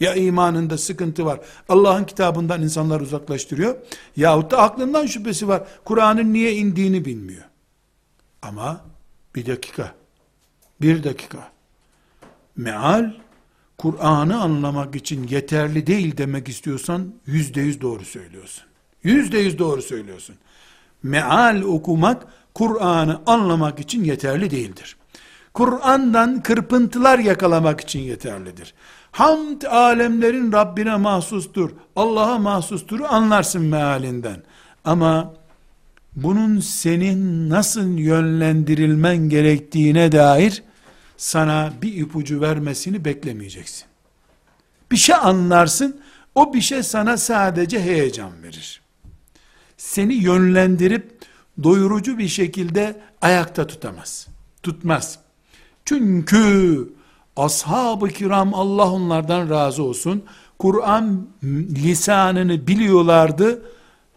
Ya 0.00 0.14
imanında 0.14 0.78
sıkıntı 0.78 1.24
var, 1.24 1.40
Allah'ın 1.68 2.04
kitabından 2.04 2.62
insanlar 2.62 3.00
uzaklaştırıyor, 3.00 3.76
yahut 4.16 4.50
da 4.50 4.58
aklından 4.58 5.06
şüphesi 5.06 5.48
var, 5.48 5.62
Kur'an'ın 5.84 6.32
niye 6.32 6.52
indiğini 6.52 7.04
bilmiyor. 7.04 7.44
Ama 8.42 8.80
bir 9.34 9.46
dakika, 9.46 9.94
bir 10.80 11.04
dakika, 11.04 11.52
meal, 12.56 13.14
Kur'an'ı 13.78 14.40
anlamak 14.40 14.96
için 14.96 15.28
yeterli 15.28 15.86
değil 15.86 16.16
demek 16.16 16.48
istiyorsan, 16.48 17.14
yüzde 17.26 17.60
yüz 17.60 17.80
doğru 17.80 18.04
söylüyorsun. 18.04 18.65
Yüzde 19.06 19.38
yüz 19.38 19.58
doğru 19.58 19.82
söylüyorsun. 19.82 20.36
Meal 21.02 21.62
okumak, 21.62 22.26
Kur'an'ı 22.54 23.20
anlamak 23.26 23.80
için 23.80 24.04
yeterli 24.04 24.50
değildir. 24.50 24.96
Kur'an'dan 25.54 26.42
kırpıntılar 26.42 27.18
yakalamak 27.18 27.80
için 27.80 28.00
yeterlidir. 28.00 28.74
Hamd 29.12 29.62
alemlerin 29.62 30.52
Rabbine 30.52 30.96
mahsustur, 30.96 31.70
Allah'a 31.96 32.38
mahsustur 32.38 33.00
anlarsın 33.00 33.62
mealinden. 33.62 34.42
Ama 34.84 35.34
bunun 36.16 36.60
senin 36.60 37.50
nasıl 37.50 37.98
yönlendirilmen 37.98 39.16
gerektiğine 39.16 40.12
dair 40.12 40.62
sana 41.16 41.72
bir 41.82 41.94
ipucu 41.94 42.40
vermesini 42.40 43.04
beklemeyeceksin. 43.04 43.84
Bir 44.90 44.96
şey 44.96 45.16
anlarsın, 45.16 46.00
o 46.34 46.54
bir 46.54 46.60
şey 46.60 46.82
sana 46.82 47.16
sadece 47.16 47.80
heyecan 47.80 48.42
verir. 48.42 48.85
Seni 49.86 50.14
yönlendirip 50.14 51.18
doyurucu 51.62 52.18
bir 52.18 52.28
şekilde 52.28 53.00
ayakta 53.22 53.66
tutamaz. 53.66 54.28
Tutmaz. 54.62 55.18
Çünkü 55.84 56.88
ashab-ı 57.36 58.08
kiram 58.08 58.54
Allah 58.54 58.92
onlardan 58.92 59.50
razı 59.50 59.82
olsun. 59.82 60.24
Kur'an 60.58 61.26
lisanını 61.84 62.66
biliyorlardı. 62.66 63.62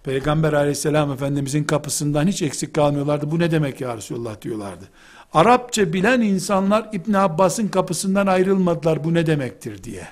Peygamber 0.03 0.53
aleyhisselam 0.53 1.11
efendimizin 1.11 1.63
kapısından 1.63 2.27
hiç 2.27 2.41
eksik 2.41 2.73
kalmıyorlardı. 2.73 3.31
Bu 3.31 3.39
ne 3.39 3.51
demek 3.51 3.81
ya 3.81 3.97
Resulullah 3.97 4.41
diyorlardı. 4.41 4.85
Arapça 5.33 5.93
bilen 5.93 6.21
insanlar 6.21 6.89
İbn 6.93 7.13
Abbas'ın 7.13 7.67
kapısından 7.67 8.27
ayrılmadılar 8.27 9.03
bu 9.03 9.13
ne 9.13 9.25
demektir 9.25 9.83
diye. 9.83 10.07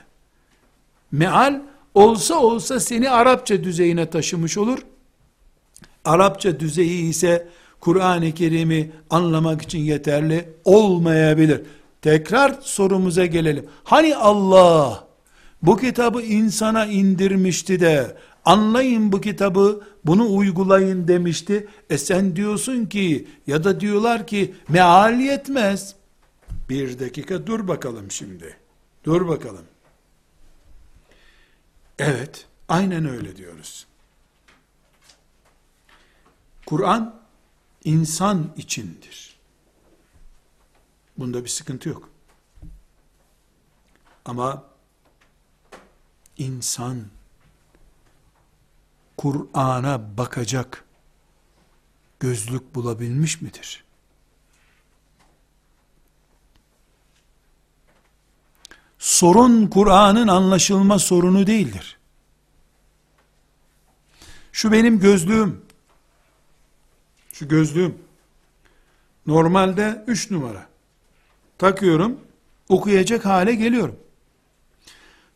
Meal 1.11 1.61
olsa 1.93 2.35
olsa 2.35 2.79
seni 2.79 3.09
Arapça 3.09 3.63
düzeyine 3.63 4.09
taşımış 4.09 4.57
olur. 4.57 4.79
Arapça 6.05 6.59
düzeyi 6.59 7.09
ise 7.09 7.47
Kur'an-ı 7.79 8.31
Kerim'i 8.31 8.91
anlamak 9.09 9.61
için 9.61 9.79
yeterli 9.79 10.49
olmayabilir. 10.65 11.61
Tekrar 12.01 12.55
sorumuza 12.61 13.25
gelelim. 13.25 13.65
Hani 13.83 14.15
Allah 14.15 15.07
bu 15.61 15.77
kitabı 15.77 16.21
insana 16.21 16.85
indirmişti 16.85 17.79
de 17.79 18.17
anlayın 18.45 19.11
bu 19.11 19.21
kitabı 19.21 19.81
bunu 20.05 20.35
uygulayın 20.35 21.07
demişti. 21.07 21.67
E 21.89 21.97
sen 21.97 22.35
diyorsun 22.35 22.85
ki 22.85 23.27
ya 23.47 23.63
da 23.63 23.79
diyorlar 23.79 24.27
ki 24.27 24.55
meal 24.69 25.19
yetmez. 25.19 25.95
Bir 26.69 26.99
dakika 26.99 27.47
dur 27.47 27.67
bakalım 27.67 28.11
şimdi. 28.11 28.57
Dur 29.03 29.27
bakalım. 29.27 29.65
Evet 31.99 32.45
aynen 32.69 33.09
öyle 33.09 33.35
diyoruz. 33.35 33.87
Kur'an 36.67 37.21
insan 37.83 38.53
içindir. 38.57 39.37
Bunda 41.17 41.43
bir 41.43 41.49
sıkıntı 41.49 41.89
yok. 41.89 42.09
Ama 44.25 44.63
insan 46.37 47.05
Kur'an'a 49.17 50.17
bakacak 50.17 50.85
gözlük 52.19 52.75
bulabilmiş 52.75 53.41
midir? 53.41 53.83
Sorun 58.99 59.67
Kur'an'ın 59.67 60.27
anlaşılma 60.27 60.99
sorunu 60.99 61.47
değildir. 61.47 61.97
Şu 64.51 64.71
benim 64.71 64.99
gözlüğüm, 64.99 65.66
şu 67.39 67.47
gözlüğüm, 67.47 67.95
normalde 69.27 70.03
3 70.07 70.31
numara. 70.31 70.67
Takıyorum, 71.57 72.19
okuyacak 72.69 73.25
hale 73.25 73.55
geliyorum. 73.55 73.95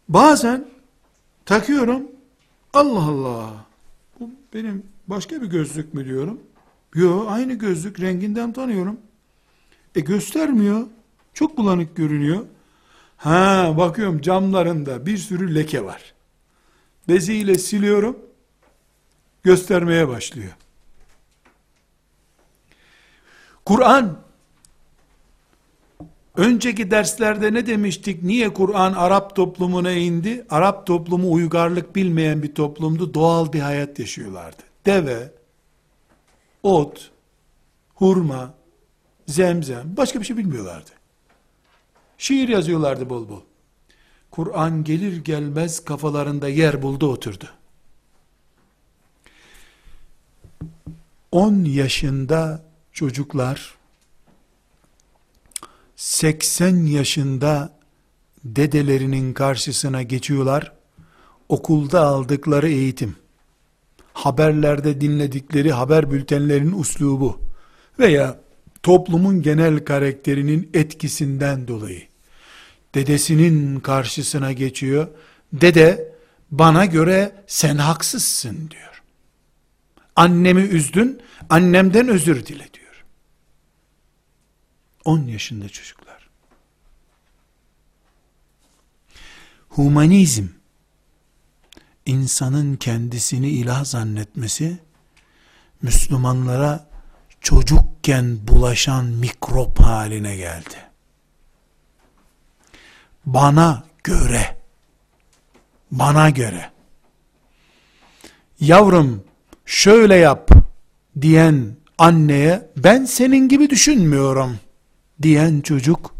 Bazen 0.09 0.67
takıyorum, 1.45 2.03
Allah 2.73 3.03
Allah, 3.03 3.65
bu 4.19 4.29
benim 4.53 4.85
başka 5.07 5.41
bir 5.41 5.47
gözlük 5.47 5.93
mü 5.93 6.05
diyorum. 6.05 6.39
Yo 6.95 7.25
aynı 7.27 7.53
gözlük 7.53 7.99
renginden 7.99 8.53
tanıyorum. 8.53 8.99
E 9.95 9.99
göstermiyor. 9.99 10.87
Çok 11.33 11.57
bulanık 11.57 11.95
görünüyor. 11.95 12.45
Ha 13.17 13.73
bakıyorum 13.77 14.21
camlarında 14.21 15.05
bir 15.05 15.17
sürü 15.17 15.55
leke 15.55 15.83
var. 15.83 16.13
Beziyle 17.07 17.57
siliyorum. 17.57 18.19
Göstermeye 19.43 20.07
başlıyor. 20.07 20.51
Kur'an 23.65 24.17
önceki 26.35 26.91
derslerde 26.91 27.53
ne 27.53 27.67
demiştik? 27.67 28.23
Niye 28.23 28.53
Kur'an 28.53 28.93
Arap 28.93 29.35
toplumuna 29.35 29.91
indi? 29.91 30.45
Arap 30.49 30.87
toplumu 30.87 31.31
uygarlık 31.31 31.95
bilmeyen 31.95 32.43
bir 32.43 32.55
toplumdu. 32.55 33.13
Doğal 33.13 33.53
bir 33.53 33.59
hayat 33.59 33.99
yaşıyorlardı. 33.99 34.63
Deve, 34.85 35.31
ot, 36.63 37.11
hurma, 37.95 38.53
zemzem, 39.27 39.97
başka 39.97 40.19
bir 40.19 40.25
şey 40.25 40.37
bilmiyorlardı. 40.37 40.89
Şiir 42.17 42.49
yazıyorlardı 42.49 43.09
bol 43.09 43.29
bol. 43.29 43.41
Kur'an 44.31 44.83
gelir 44.83 45.23
gelmez 45.23 45.85
kafalarında 45.85 46.47
yer 46.47 46.81
buldu 46.81 47.11
oturdu. 47.11 47.45
10 51.31 51.63
yaşında 51.63 52.70
çocuklar 52.93 53.75
80 55.95 56.75
yaşında 56.85 57.73
dedelerinin 58.43 59.33
karşısına 59.33 60.01
geçiyorlar. 60.01 60.73
Okulda 61.49 62.01
aldıkları 62.01 62.69
eğitim, 62.69 63.15
haberlerde 64.13 65.01
dinledikleri 65.01 65.71
haber 65.71 66.11
bültenlerinin 66.11 66.79
uslubu 66.79 67.39
veya 67.99 68.39
toplumun 68.83 69.41
genel 69.41 69.85
karakterinin 69.85 70.69
etkisinden 70.73 71.67
dolayı 71.67 72.11
dedesinin 72.95 73.79
karşısına 73.79 74.51
geçiyor. 74.51 75.07
Dede 75.53 76.13
bana 76.51 76.85
göre 76.85 77.31
sen 77.47 77.77
haksızsın 77.77 78.69
diyor. 78.71 79.01
Annemi 80.15 80.61
üzdün, 80.61 81.21
annemden 81.49 82.07
özür 82.07 82.45
dile 82.45 82.67
diyor. 82.73 82.80
10 85.05 85.27
yaşında 85.27 85.69
çocuklar. 85.69 86.29
Humanizm, 89.69 90.47
insanın 92.05 92.75
kendisini 92.75 93.49
ilah 93.49 93.85
zannetmesi, 93.85 94.79
Müslümanlara 95.81 96.89
çocukken 97.41 98.47
bulaşan 98.47 99.05
mikrop 99.05 99.79
haline 99.79 100.35
geldi. 100.35 100.75
Bana 103.25 103.83
göre, 104.03 104.57
bana 105.91 106.29
göre, 106.29 106.71
yavrum 108.59 109.23
şöyle 109.65 110.15
yap 110.15 110.51
diyen 111.21 111.75
anneye 111.97 112.69
ben 112.77 113.05
senin 113.05 113.49
gibi 113.49 113.69
düşünmüyorum 113.69 114.59
diyen 115.23 115.61
çocuk 115.61 116.15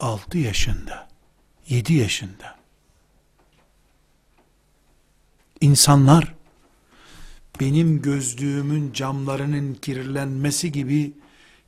6 0.00 0.38
yaşında, 0.38 1.08
7 1.68 1.94
yaşında 1.94 2.56
insanlar 5.60 6.34
benim 7.60 8.02
gözlüğümün 8.02 8.92
camlarının 8.92 9.74
kirlenmesi 9.74 10.72
gibi 10.72 11.12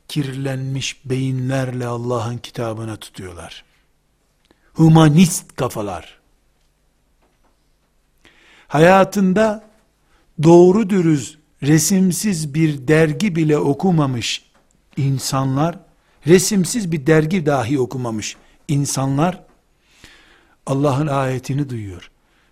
kirlenmiş 0.07 1.05
beyinlerle 1.05 1.87
Allah'ın 1.87 2.37
kitabına 2.37 2.95
tutuyorlar. 2.95 3.63
Humanist 4.73 5.55
kafalar. 5.55 6.19
Hayatında 8.67 9.69
doğru 10.43 10.89
dürüz 10.89 11.37
resimsiz 11.63 12.53
bir 12.53 12.87
dergi 12.87 13.35
bile 13.35 13.57
okumamış 13.57 14.47
insanlar, 14.97 15.79
resimsiz 16.27 16.91
bir 16.91 17.07
dergi 17.07 17.45
dahi 17.45 17.79
okumamış 17.79 18.37
insanlar, 18.67 19.43
Allah'ın 20.65 21.07
ayetini 21.07 21.69
duyuyor. 21.69 22.11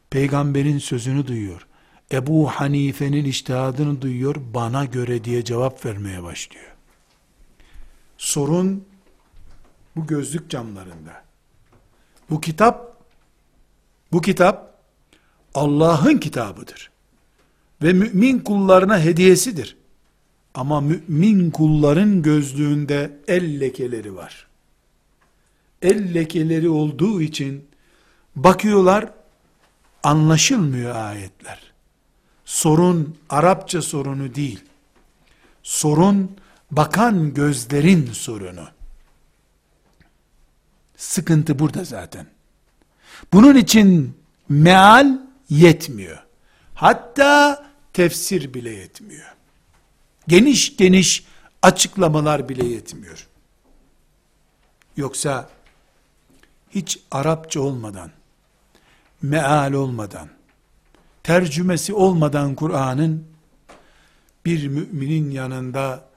Peygamberin 0.09 0.79
sözünü 0.79 1.27
duyuyor. 1.27 1.67
Ebu 2.11 2.47
Hanife'nin 2.47 3.25
iştihadını 3.25 4.01
duyuyor, 4.01 4.35
bana 4.53 4.85
göre 4.85 5.23
diye 5.23 5.43
cevap 5.43 5.85
vermeye 5.85 6.23
başlıyor. 6.23 6.75
Sorun 8.17 8.85
bu 9.95 10.07
gözlük 10.07 10.49
camlarında. 10.49 11.23
Bu 12.29 12.41
kitap 12.41 12.95
bu 14.11 14.21
kitap 14.21 14.79
Allah'ın 15.53 16.17
kitabıdır. 16.17 16.91
Ve 17.83 17.93
mümin 17.93 18.39
kullarına 18.39 18.99
hediyesidir. 18.99 19.77
Ama 20.55 20.81
mümin 20.81 21.51
kulların 21.51 22.21
gözlüğünde 22.21 23.11
el 23.27 23.59
lekeleri 23.59 24.15
var. 24.15 24.47
El 25.81 26.13
lekeleri 26.13 26.69
olduğu 26.69 27.21
için 27.21 27.67
bakıyorlar 28.35 29.13
anlaşılmıyor 30.03 30.95
ayetler. 30.95 31.59
Sorun 32.45 33.17
Arapça 33.29 33.81
sorunu 33.81 34.35
değil. 34.35 34.63
Sorun 35.63 36.31
bakan 36.71 37.33
gözlerin 37.33 38.05
sorunu. 38.11 38.67
Sıkıntı 40.97 41.59
burada 41.59 41.83
zaten. 41.83 42.27
Bunun 43.33 43.55
için 43.55 44.17
meal 44.49 45.19
yetmiyor. 45.49 46.23
Hatta 46.73 47.65
tefsir 47.93 48.53
bile 48.53 48.69
yetmiyor. 48.69 49.34
Geniş 50.27 50.77
geniş 50.77 51.25
açıklamalar 51.61 52.49
bile 52.49 52.65
yetmiyor. 52.65 53.27
Yoksa 54.97 55.49
hiç 56.69 56.99
Arapça 57.11 57.61
olmadan, 57.61 58.11
meal 59.21 59.73
olmadan, 59.73 60.29
tercümesi 61.23 61.93
olmadan 61.93 62.55
Kur'an'ın 62.55 63.27
bir 64.45 64.67
müminin 64.67 65.31
yanında 65.31 66.09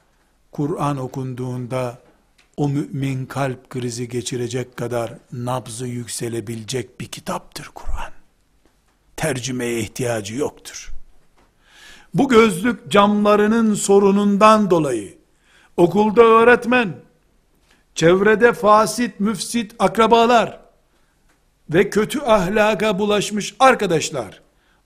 Kur'an 0.52 0.96
okunduğunda 0.96 1.98
o 2.56 2.68
mümin 2.68 3.26
kalp 3.26 3.70
krizi 3.70 4.08
geçirecek 4.08 4.76
kadar 4.76 5.14
nabzı 5.32 5.86
yükselebilecek 5.86 7.00
bir 7.00 7.06
kitaptır 7.06 7.70
Kur'an. 7.74 8.12
Tercümeye 9.16 9.80
ihtiyacı 9.80 10.34
yoktur. 10.34 10.97
Bu 12.14 12.28
gözlük 12.28 12.90
camlarının 12.90 13.74
sorunundan 13.74 14.70
dolayı. 14.70 15.18
Okulda 15.76 16.22
öğretmen, 16.22 16.96
çevrede 17.94 18.52
fasit, 18.52 19.20
müfsit 19.20 19.74
akrabalar 19.78 20.60
ve 21.70 21.90
kötü 21.90 22.20
ahlaka 22.20 22.98
bulaşmış 22.98 23.54
arkadaşlar, 23.58 24.40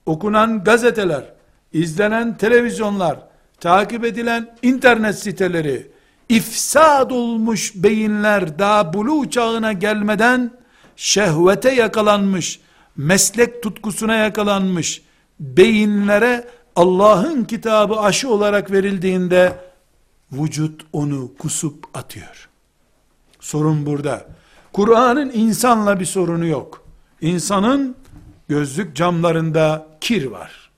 okunan 0.05 0.63
gazeteler, 0.63 1.33
izlenen 1.73 2.37
televizyonlar, 2.37 3.19
takip 3.59 4.05
edilen 4.05 4.55
internet 4.61 5.19
siteleri, 5.19 5.91
ifsad 6.29 7.11
olmuş 7.11 7.71
beyinler 7.75 8.59
daha 8.59 8.93
bulu 8.93 9.29
çağına 9.29 9.73
gelmeden 9.73 10.51
şehvete 10.95 11.71
yakalanmış, 11.71 12.59
meslek 12.97 13.63
tutkusuna 13.63 14.15
yakalanmış 14.15 15.01
beyinlere 15.39 16.47
Allah'ın 16.75 17.43
kitabı 17.43 17.99
aşı 17.99 18.29
olarak 18.29 18.71
verildiğinde 18.71 19.57
vücut 20.31 20.81
onu 20.93 21.31
kusup 21.39 21.85
atıyor. 21.93 22.49
Sorun 23.39 23.85
burada. 23.85 24.25
Kur'an'ın 24.73 25.31
insanla 25.33 25.99
bir 25.99 26.05
sorunu 26.05 26.45
yok. 26.45 26.83
İnsanın 27.21 27.95
gözlük 28.47 28.95
camlarında 28.95 29.87
kir 30.01 30.25
var. 30.25 30.69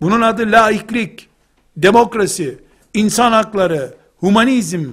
Bunun 0.00 0.20
adı 0.20 0.52
laiklik, 0.52 1.28
demokrasi, 1.76 2.58
insan 2.94 3.32
hakları, 3.32 3.94
humanizm 4.16 4.90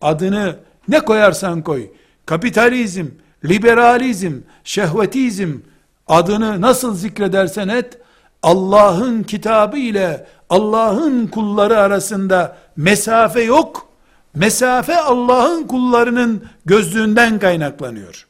adını 0.00 0.56
ne 0.88 1.00
koyarsan 1.00 1.62
koy. 1.62 1.90
Kapitalizm, 2.26 3.06
liberalizm, 3.44 4.32
şehvetizm 4.64 5.58
adını 6.06 6.60
nasıl 6.60 6.96
zikredersen 6.96 7.68
et, 7.68 7.98
Allah'ın 8.42 9.22
kitabı 9.22 9.78
ile 9.78 10.26
Allah'ın 10.50 11.26
kulları 11.26 11.78
arasında 11.78 12.56
mesafe 12.76 13.42
yok. 13.42 13.88
Mesafe 14.34 14.96
Allah'ın 15.00 15.66
kullarının 15.66 16.44
gözlüğünden 16.64 17.38
kaynaklanıyor. 17.38 18.26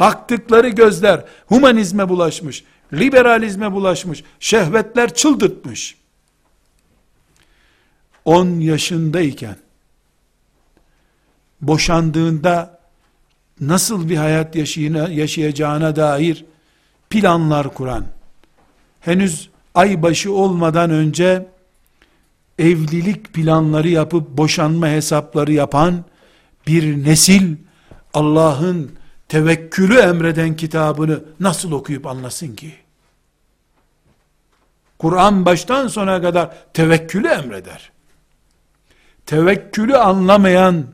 Baktıkları 0.00 0.68
gözler 0.68 1.24
humanizme 1.46 2.08
bulaşmış, 2.08 2.64
liberalizme 2.92 3.72
bulaşmış, 3.72 4.24
şehvetler 4.40 5.14
çıldırtmış. 5.14 5.96
10 8.24 8.60
yaşındayken 8.60 9.56
boşandığında 11.60 12.80
nasıl 13.60 14.08
bir 14.08 14.16
hayat 14.16 14.56
yaşayacağına 15.10 15.96
dair 15.96 16.44
planlar 17.10 17.74
kuran, 17.74 18.04
henüz 19.00 19.50
ay 19.74 20.02
başı 20.02 20.32
olmadan 20.32 20.90
önce 20.90 21.46
evlilik 22.58 23.34
planları 23.34 23.88
yapıp 23.88 24.28
boşanma 24.28 24.88
hesapları 24.88 25.52
yapan 25.52 26.04
bir 26.66 27.04
nesil 27.04 27.56
Allah'ın 28.14 28.90
tevekkülü 29.28 29.98
emreden 29.98 30.56
kitabını 30.56 31.24
nasıl 31.40 31.72
okuyup 31.72 32.06
anlasın 32.06 32.54
ki? 32.54 32.72
Kur'an 34.98 35.46
baştan 35.46 35.88
sona 35.88 36.22
kadar 36.22 36.56
tevekkülü 36.74 37.28
emreder. 37.28 37.90
Tevekkülü 39.26 39.96
anlamayan, 39.96 40.86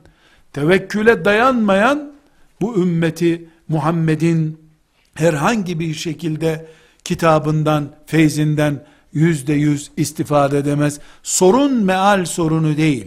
tevekküle 0.53 1.25
dayanmayan 1.25 2.13
bu 2.61 2.77
ümmeti 2.83 3.49
Muhammed'in 3.69 4.71
herhangi 5.15 5.81
bir 5.81 5.95
şekilde 5.95 6.67
kitabından, 7.07 7.89
feyzinden 8.07 8.85
yüzde 9.13 9.53
yüz 9.53 9.91
istifade 9.97 10.59
edemez. 10.59 11.01
Sorun 11.23 11.73
meal 11.73 12.25
sorunu 12.25 12.77
değil. 12.77 13.07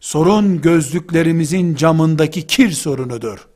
Sorun 0.00 0.60
gözlüklerimizin 0.60 1.74
camındaki 1.74 2.46
kir 2.46 2.70
sorunudur. 2.70 3.48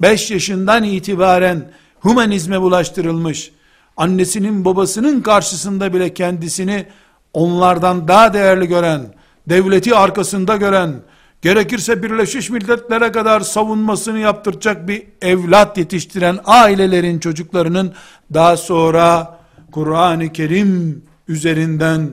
5 0.00 0.30
yaşından 0.30 0.84
itibaren 0.84 1.70
humanizme 2.00 2.60
bulaştırılmış, 2.60 3.52
annesinin 3.96 4.64
babasının 4.64 5.20
karşısında 5.20 5.94
bile 5.94 6.14
kendisini 6.14 6.86
onlardan 7.32 8.08
daha 8.08 8.34
değerli 8.34 8.66
gören, 8.66 9.14
devleti 9.48 9.94
arkasında 9.94 10.56
gören, 10.56 10.94
gerekirse 11.42 12.02
Birleşmiş 12.02 12.50
Milletler'e 12.50 13.12
kadar 13.12 13.40
savunmasını 13.40 14.18
yaptıracak 14.18 14.88
bir 14.88 15.02
evlat 15.22 15.78
yetiştiren 15.78 16.38
ailelerin 16.44 17.18
çocuklarının 17.18 17.94
daha 18.34 18.56
sonra 18.56 19.38
Kur'an-ı 19.72 20.32
Kerim 20.32 21.02
üzerinden 21.28 22.10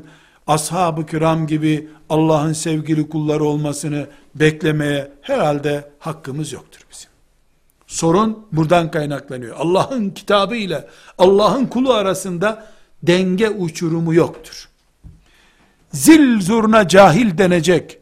ashab-ı 0.47 1.05
kiram 1.05 1.47
gibi 1.47 1.87
Allah'ın 2.09 2.53
sevgili 2.53 3.09
kulları 3.09 3.43
olmasını 3.43 4.07
beklemeye 4.35 5.11
herhalde 5.21 5.91
hakkımız 5.99 6.51
yoktur 6.51 6.81
bizim. 6.91 7.09
Sorun 7.87 8.47
buradan 8.51 8.91
kaynaklanıyor. 8.91 9.55
Allah'ın 9.59 10.09
kitabı 10.09 10.55
ile 10.55 10.87
Allah'ın 11.17 11.65
kulu 11.65 11.93
arasında 11.93 12.67
denge 13.03 13.49
uçurumu 13.49 14.13
yoktur. 14.13 14.69
Zil 15.91 16.41
zurna 16.41 16.87
cahil 16.87 17.37
denecek, 17.37 17.99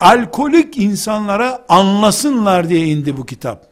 alkolik 0.00 0.78
insanlara 0.78 1.64
anlasınlar 1.68 2.68
diye 2.68 2.86
indi 2.86 3.16
bu 3.16 3.26
kitap. 3.26 3.66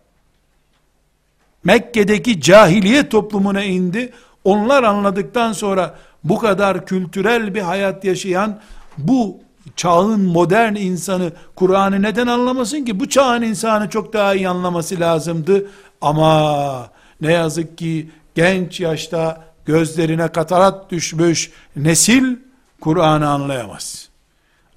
Mekke'deki 1.64 2.40
cahiliye 2.40 3.08
toplumuna 3.08 3.62
indi. 3.62 4.12
Onlar 4.44 4.82
anladıktan 4.82 5.52
sonra 5.52 5.94
bu 6.24 6.38
kadar 6.38 6.87
kültürel 6.87 7.54
bir 7.54 7.60
hayat 7.60 8.04
yaşayan 8.04 8.60
bu 8.98 9.40
çağın 9.76 10.20
modern 10.20 10.74
insanı 10.74 11.32
Kur'an'ı 11.56 12.02
neden 12.02 12.26
anlamasın 12.26 12.84
ki? 12.84 13.00
Bu 13.00 13.08
çağın 13.08 13.42
insanı 13.42 13.90
çok 13.90 14.12
daha 14.12 14.34
iyi 14.34 14.48
anlaması 14.48 15.00
lazımdı. 15.00 15.70
Ama 16.00 16.90
ne 17.20 17.32
yazık 17.32 17.78
ki 17.78 18.10
genç 18.34 18.80
yaşta 18.80 19.44
gözlerine 19.66 20.28
katarat 20.28 20.90
düşmüş 20.90 21.50
nesil 21.76 22.37
Kur'an'ı 22.80 23.28
anlayamaz. 23.28 24.08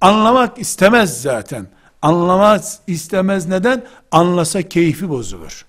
Anlamak 0.01 0.59
istemez 0.59 1.21
zaten. 1.21 1.67
Anlamaz 2.01 2.79
istemez 2.87 3.47
neden? 3.47 3.83
Anlasa 4.11 4.61
keyfi 4.61 5.09
bozulur. 5.09 5.65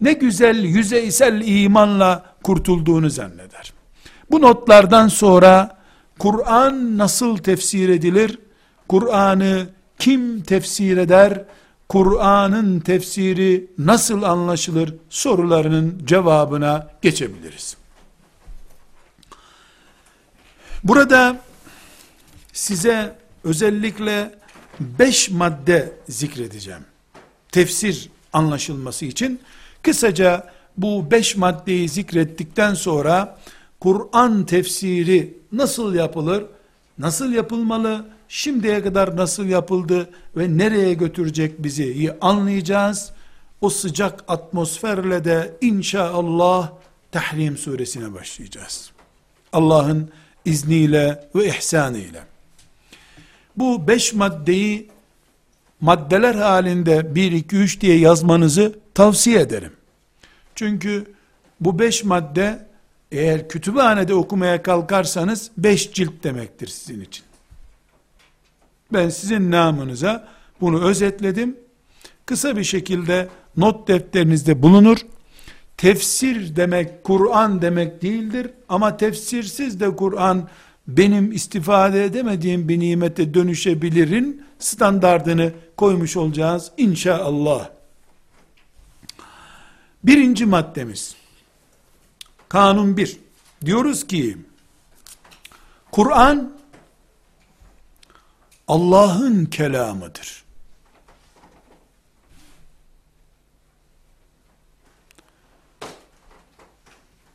Ne 0.00 0.12
güzel 0.12 0.64
yüzeysel 0.64 1.42
imanla 1.46 2.24
kurtulduğunu 2.42 3.10
zanneder. 3.10 3.72
Bu 4.30 4.40
notlardan 4.40 5.08
sonra 5.08 5.78
Kur'an 6.18 6.98
nasıl 6.98 7.36
tefsir 7.36 7.88
edilir? 7.88 8.38
Kur'an'ı 8.88 9.68
kim 9.98 10.40
tefsir 10.40 10.96
eder? 10.96 11.44
Kur'an'ın 11.88 12.80
tefsiri 12.80 13.66
nasıl 13.78 14.22
anlaşılır? 14.22 14.94
Sorularının 15.10 16.02
cevabına 16.04 16.88
geçebiliriz. 17.02 17.76
Burada 20.84 21.36
size 22.60 23.16
özellikle 23.44 24.34
beş 24.80 25.30
madde 25.30 25.92
zikredeceğim. 26.08 26.84
Tefsir 27.52 28.10
anlaşılması 28.32 29.04
için 29.04 29.40
kısaca 29.82 30.50
bu 30.76 31.10
beş 31.10 31.36
maddeyi 31.36 31.88
zikrettikten 31.88 32.74
sonra 32.74 33.38
Kur'an 33.80 34.46
tefsiri 34.46 35.38
nasıl 35.52 35.94
yapılır, 35.94 36.44
nasıl 36.98 37.32
yapılmalı, 37.32 38.06
şimdiye 38.28 38.82
kadar 38.82 39.16
nasıl 39.16 39.44
yapıldı 39.44 40.10
ve 40.36 40.58
nereye 40.58 40.94
götürecek 40.94 41.62
bizi 41.62 42.16
anlayacağız. 42.20 43.12
O 43.60 43.70
sıcak 43.70 44.24
atmosferle 44.28 45.24
de 45.24 45.56
inşallah 45.60 46.72
Tahrim 47.12 47.56
suresine 47.56 48.14
başlayacağız. 48.14 48.90
Allah'ın 49.52 50.10
izniyle 50.44 51.28
ve 51.34 51.48
ihsanıyla. 51.48 52.29
Bu 53.60 53.88
beş 53.88 54.14
maddeyi 54.14 54.88
maddeler 55.80 56.34
halinde 56.34 57.14
1, 57.14 57.32
2, 57.32 57.56
3 57.56 57.80
diye 57.80 57.98
yazmanızı 57.98 58.78
tavsiye 58.94 59.40
ederim. 59.40 59.72
Çünkü 60.54 61.06
bu 61.60 61.78
beş 61.78 62.04
madde 62.04 62.66
eğer 63.12 63.48
kütüphanede 63.48 64.14
okumaya 64.14 64.62
kalkarsanız 64.62 65.50
beş 65.56 65.92
cilt 65.92 66.24
demektir 66.24 66.66
sizin 66.66 67.00
için. 67.00 67.24
Ben 68.92 69.08
sizin 69.08 69.50
namınıza 69.50 70.28
bunu 70.60 70.84
özetledim. 70.84 71.56
Kısa 72.26 72.56
bir 72.56 72.64
şekilde 72.64 73.28
not 73.56 73.88
defterinizde 73.88 74.62
bulunur. 74.62 74.98
Tefsir 75.76 76.56
demek 76.56 77.04
Kur'an 77.04 77.62
demek 77.62 78.02
değildir 78.02 78.50
ama 78.68 78.96
tefsirsiz 78.96 79.80
de 79.80 79.96
Kur'an 79.96 80.48
benim 80.96 81.32
istifade 81.32 82.04
edemediğim 82.04 82.68
bir 82.68 82.80
nimete 82.80 83.34
dönüşebilirin 83.34 84.46
standardını 84.58 85.52
koymuş 85.76 86.16
olacağız 86.16 86.72
inşallah. 86.76 87.70
Birinci 90.04 90.46
maddemiz 90.46 91.16
kanun 92.48 92.96
bir 92.96 93.16
diyoruz 93.64 94.06
ki 94.06 94.36
Kur'an 95.92 96.52
Allah'ın 98.68 99.44
kelamıdır. 99.44 100.44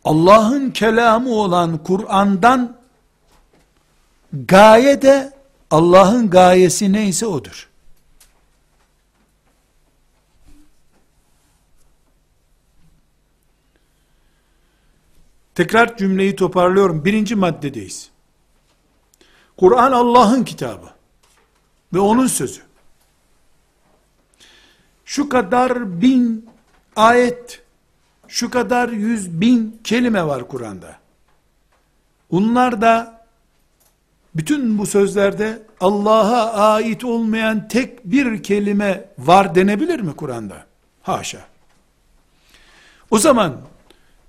Allah'ın 0.04 0.72
kelamı 0.72 1.30
olan 1.30 1.84
Kur'an'dan 1.84 2.78
gaye 4.48 5.02
de 5.02 5.34
Allah'ın 5.72 6.30
gayesi 6.30 6.94
neyse 6.94 7.26
odur. 7.26 7.70
Tekrar 15.56 15.98
cümleyi 15.98 16.36
toparlıyorum. 16.36 17.06
Birinci 17.06 17.36
maddedeyiz. 17.36 18.10
Kur'an 19.58 19.92
Allah'ın 19.92 20.44
kitabı 20.44 20.90
ve 21.94 22.00
onun 22.00 22.28
sözü. 22.28 22.62
Şu 25.06 25.30
kadar 25.30 26.02
bin 26.02 26.50
ayet, 26.96 27.64
şu 28.28 28.50
kadar 28.50 28.90
yüz 28.90 29.42
bin 29.42 29.82
kelime 29.84 30.28
var 30.28 30.48
Kur'an'da. 30.48 31.00
Bunlar 32.32 32.82
da 32.82 33.15
bütün 34.36 34.78
bu 34.78 34.86
sözlerde 34.86 35.62
Allah'a 35.80 36.74
ait 36.74 37.04
olmayan 37.04 37.68
tek 37.68 38.06
bir 38.06 38.44
kelime 38.44 39.06
var 39.18 39.56
denebilir 39.56 40.00
mi 40.00 40.16
Kur'an'da? 40.16 40.66
Haşa. 41.02 41.40
O 43.12 43.20
zaman 43.20 43.58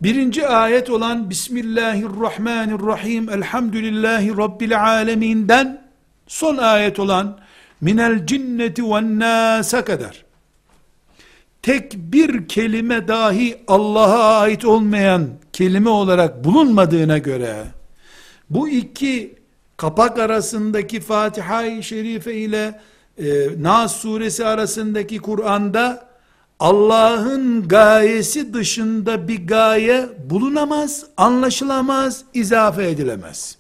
birinci 0.03 0.49
ayet 0.49 0.91
olan 0.91 1.31
Bismillahirrahmanirrahim 1.31 3.31
Elhamdülillahi 3.31 4.37
Rabbil 4.37 4.83
Aleminden 4.83 5.83
son 6.27 6.57
ayet 6.57 6.99
olan 6.99 7.39
minel 7.81 8.27
cinneti 8.27 8.85
ve 8.85 9.19
nâse 9.19 9.85
kadar 9.85 10.25
tek 11.63 11.93
bir 11.97 12.49
kelime 12.49 13.09
dahi 13.09 13.57
Allah'a 13.69 14.41
ait 14.41 14.65
olmayan 14.65 15.29
kelime 15.53 15.91
olarak 15.91 16.45
bulunmadığına 16.45 17.19
göre 17.19 17.65
bu 18.51 18.69
iki 18.69 19.37
kapak 19.77 20.19
arasındaki 20.19 21.01
Fatiha-i 21.01 21.83
Şerife 21.83 22.35
ile 22.35 22.81
e, 23.19 23.49
Nas 23.63 23.97
suresi 23.97 24.47
arasındaki 24.47 25.19
Kur'an'da 25.19 26.09
Allah'ın 26.61 27.69
gayesi 27.69 28.55
dışında 28.55 29.29
bir 29.29 29.47
gaye 29.47 30.09
bulunamaz, 30.31 31.07
anlaşılamaz, 31.17 32.25
izafe 32.35 32.89
edilemez. 32.89 33.59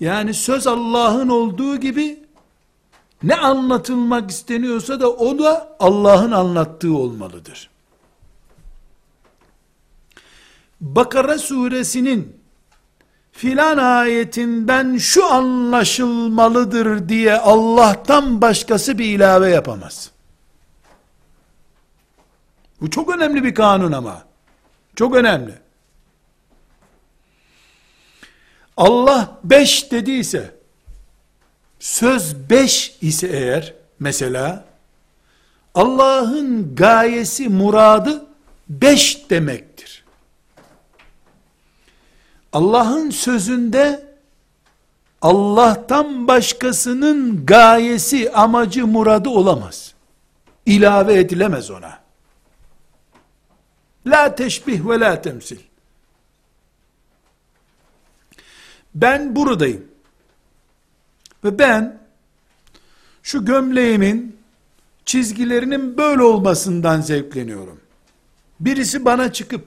Yani 0.00 0.34
söz 0.34 0.66
Allah'ın 0.66 1.28
olduğu 1.28 1.76
gibi 1.76 2.24
ne 3.22 3.36
anlatılmak 3.36 4.30
isteniyorsa 4.30 5.00
da 5.00 5.10
o 5.10 5.38
da 5.38 5.76
Allah'ın 5.80 6.32
anlattığı 6.32 6.96
olmalıdır. 6.96 7.70
Bakara 10.80 11.38
suresinin 11.38 12.39
filan 13.40 13.78
ayetinden 13.78 14.96
şu 14.96 15.32
anlaşılmalıdır 15.32 17.08
diye 17.08 17.36
Allah'tan 17.36 18.40
başkası 18.40 18.98
bir 18.98 19.04
ilave 19.04 19.50
yapamaz. 19.50 20.10
Bu 22.80 22.90
çok 22.90 23.16
önemli 23.16 23.44
bir 23.44 23.54
kanun 23.54 23.92
ama. 23.92 24.24
Çok 24.96 25.14
önemli. 25.14 25.54
Allah 28.76 29.38
beş 29.44 29.92
dediyse, 29.92 30.54
söz 31.78 32.50
beş 32.50 32.96
ise 33.00 33.26
eğer, 33.26 33.74
mesela, 34.00 34.64
Allah'ın 35.74 36.74
gayesi, 36.74 37.48
muradı, 37.48 38.26
beş 38.68 39.30
demektir. 39.30 39.99
Allah'ın 42.52 43.10
sözünde, 43.10 44.10
Allah'tan 45.22 46.28
başkasının 46.28 47.46
gayesi, 47.46 48.32
amacı, 48.32 48.86
muradı 48.86 49.28
olamaz. 49.28 49.94
İlave 50.66 51.14
edilemez 51.14 51.70
ona. 51.70 52.00
La 54.06 54.34
teşbih 54.34 54.88
ve 54.88 55.00
la 55.00 55.22
temsil. 55.22 55.58
Ben 58.94 59.36
buradayım. 59.36 59.84
Ve 61.44 61.58
ben 61.58 62.00
şu 63.22 63.44
gömleğimin 63.44 64.40
çizgilerinin 65.04 65.96
böyle 65.96 66.22
olmasından 66.22 67.00
zevkleniyorum. 67.00 67.80
Birisi 68.60 69.04
bana 69.04 69.32
çıkıp 69.32 69.66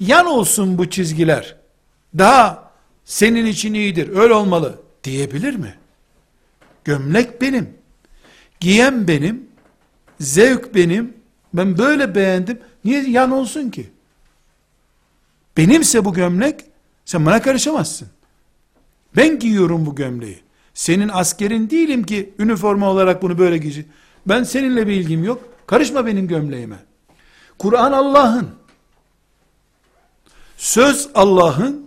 yan 0.00 0.26
olsun 0.26 0.78
bu 0.78 0.90
çizgiler. 0.90 1.63
Daha 2.18 2.72
senin 3.04 3.46
için 3.46 3.74
iyidir. 3.74 4.16
Öyle 4.16 4.34
olmalı 4.34 4.78
diyebilir 5.04 5.54
mi? 5.54 5.74
Gömlek 6.84 7.40
benim. 7.40 7.74
Giyen 8.60 9.08
benim. 9.08 9.48
Zevk 10.20 10.74
benim. 10.74 11.14
Ben 11.54 11.78
böyle 11.78 12.14
beğendim. 12.14 12.58
Niye 12.84 13.02
yan 13.10 13.30
olsun 13.30 13.70
ki? 13.70 13.90
Benimse 15.56 16.04
bu 16.04 16.14
gömlek 16.14 16.64
sen 17.04 17.26
bana 17.26 17.42
karışamazsın. 17.42 18.08
Ben 19.16 19.38
giyiyorum 19.38 19.86
bu 19.86 19.94
gömleği. 19.94 20.40
Senin 20.74 21.08
askerin 21.08 21.70
değilim 21.70 22.04
ki 22.04 22.34
üniforma 22.38 22.90
olarak 22.90 23.22
bunu 23.22 23.38
böyle 23.38 23.58
giy. 23.58 23.82
Ben 24.26 24.42
seninle 24.42 24.86
bir 24.86 24.92
ilgim 24.92 25.24
yok. 25.24 25.44
Karışma 25.66 26.06
benim 26.06 26.28
gömleğime. 26.28 26.76
Kur'an 27.58 27.92
Allah'ın. 27.92 28.50
Söz 30.56 31.08
Allah'ın. 31.14 31.83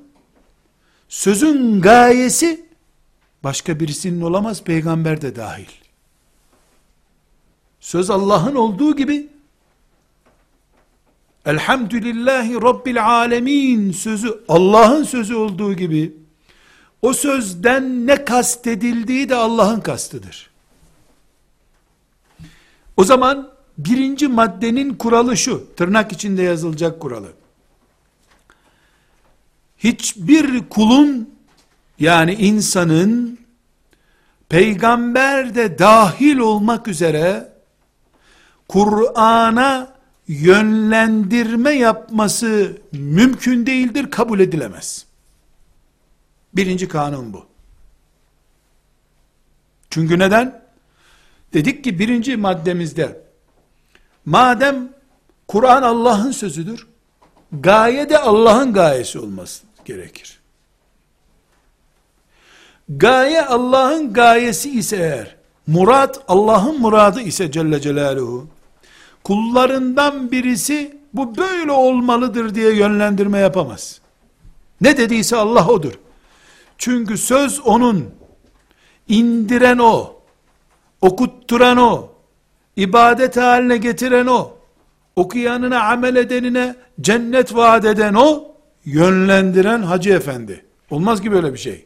Sözün 1.09 1.81
gayesi 1.81 2.65
başka 3.43 3.79
birisinin 3.79 4.21
olamaz, 4.21 4.63
peygamber 4.63 5.21
de 5.21 5.35
dahil. 5.35 5.67
Söz 7.79 8.09
Allah'ın 8.09 8.55
olduğu 8.55 8.95
gibi 8.95 9.29
Elhamdülillahi 11.45 12.53
Rabbil 12.55 13.05
Alemin 13.05 13.91
sözü 13.91 14.43
Allah'ın 14.47 15.03
sözü 15.03 15.35
olduğu 15.35 15.73
gibi 15.73 16.13
o 17.01 17.13
sözden 17.13 18.07
ne 18.07 18.25
kastedildiği 18.25 19.29
de 19.29 19.35
Allah'ın 19.35 19.79
kastıdır. 19.79 20.49
O 22.97 23.03
zaman 23.03 23.49
birinci 23.77 24.27
maddenin 24.27 24.93
kuralı 24.93 25.37
şu, 25.37 25.75
tırnak 25.75 26.11
içinde 26.11 26.41
yazılacak 26.41 26.99
kuralı. 26.99 27.27
Hiçbir 29.77 30.69
kulun 30.69 31.37
yani 31.99 32.33
insanın 32.33 33.39
peygamber 34.49 35.55
de 35.55 35.79
dahil 35.79 36.37
olmak 36.37 36.87
üzere 36.87 37.53
Kur'an'a 38.67 39.97
yönlendirme 40.27 41.71
yapması 41.71 42.77
mümkün 42.91 43.65
değildir, 43.65 44.11
kabul 44.11 44.39
edilemez. 44.39 45.05
Birinci 46.53 46.87
kanun 46.87 47.33
bu. 47.33 47.45
Çünkü 49.89 50.19
neden? 50.19 50.61
Dedik 51.53 51.83
ki 51.83 51.99
birinci 51.99 52.37
maddemizde, 52.37 53.21
madem 54.25 54.89
Kur'an 55.47 55.81
Allah'ın 55.81 56.31
sözüdür, 56.31 56.87
gaye 57.51 58.09
de 58.09 58.17
Allah'ın 58.17 58.73
gayesi 58.73 59.19
olması 59.19 59.66
gerekir. 59.87 60.39
Gaye 62.89 63.45
Allah'ın 63.45 64.13
gayesi 64.13 64.69
ise 64.79 64.97
eğer, 64.97 65.35
murat 65.67 66.23
Allah'ın 66.27 66.81
muradı 66.81 67.21
ise 67.21 67.51
Celle 67.51 67.81
Celaluhu, 67.81 68.47
kullarından 69.23 70.31
birisi 70.31 70.97
bu 71.13 71.37
böyle 71.37 71.71
olmalıdır 71.71 72.55
diye 72.55 72.75
yönlendirme 72.75 73.39
yapamaz. 73.39 74.01
Ne 74.81 74.97
dediyse 74.97 75.35
Allah 75.35 75.67
odur. 75.67 75.93
Çünkü 76.77 77.17
söz 77.17 77.59
onun, 77.59 78.05
indiren 79.07 79.77
o, 79.77 80.15
okutturan 81.01 81.77
o, 81.77 82.09
ibadet 82.75 83.37
haline 83.37 83.77
getiren 83.77 84.27
o, 84.27 84.51
okuyanına, 85.15 85.83
amel 85.83 86.15
edenine 86.15 86.75
cennet 87.01 87.55
vaat 87.55 87.85
eden 87.85 88.13
o, 88.13 88.56
yönlendiren 88.87 89.81
hacı 89.81 90.09
efendi. 90.13 90.65
Olmaz 90.89 91.21
ki 91.21 91.31
böyle 91.31 91.53
bir 91.53 91.57
şey. 91.57 91.85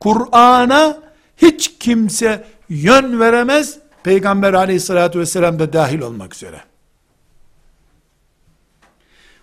Kur'an'a 0.00 0.98
hiç 1.36 1.78
kimse 1.78 2.46
yön 2.68 3.20
veremez, 3.20 3.78
Peygamber 4.02 4.52
aleyhissalatü 4.52 5.18
vesselam 5.18 5.58
da 5.58 5.72
dahil 5.72 6.00
olmak 6.00 6.34
üzere. 6.34 6.60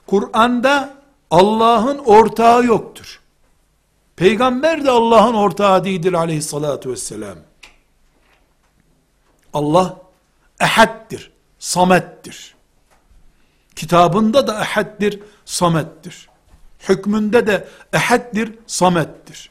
Kur'an'da 0.08 0.94
Allah'ın 1.32 1.98
ortağı 1.98 2.66
yoktur. 2.66 3.20
Peygamber 4.16 4.86
de 4.86 4.92
Allah'ın 4.92 5.34
ortağı 5.34 5.84
değildir 5.84 6.14
aleyhissalatü 6.14 6.92
vesselam. 6.92 7.38
Allah 9.54 9.98
ehaddir, 10.60 11.32
samettir. 11.60 12.56
Kitabında 13.76 14.48
da 14.48 14.62
ehaddir, 14.62 15.20
samettir. 15.46 16.30
Hükmünde 16.90 17.48
de 17.48 17.68
ehaddir, 17.94 18.52
samettir. 18.68 19.50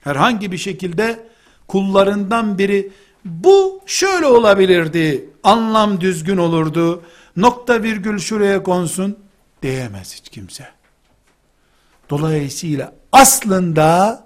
Herhangi 0.00 0.52
bir 0.52 0.58
şekilde 0.58 1.26
kullarından 1.68 2.58
biri 2.58 2.92
bu 3.24 3.80
şöyle 3.86 4.26
olabilirdi, 4.26 5.30
anlam 5.42 6.00
düzgün 6.00 6.36
olurdu, 6.36 7.02
nokta 7.36 7.82
virgül 7.82 8.18
şuraya 8.18 8.62
konsun 8.62 9.18
diyemez 9.62 10.14
hiç 10.14 10.28
kimse. 10.28 10.68
Dolayısıyla 12.10 12.92
aslında 13.12 14.24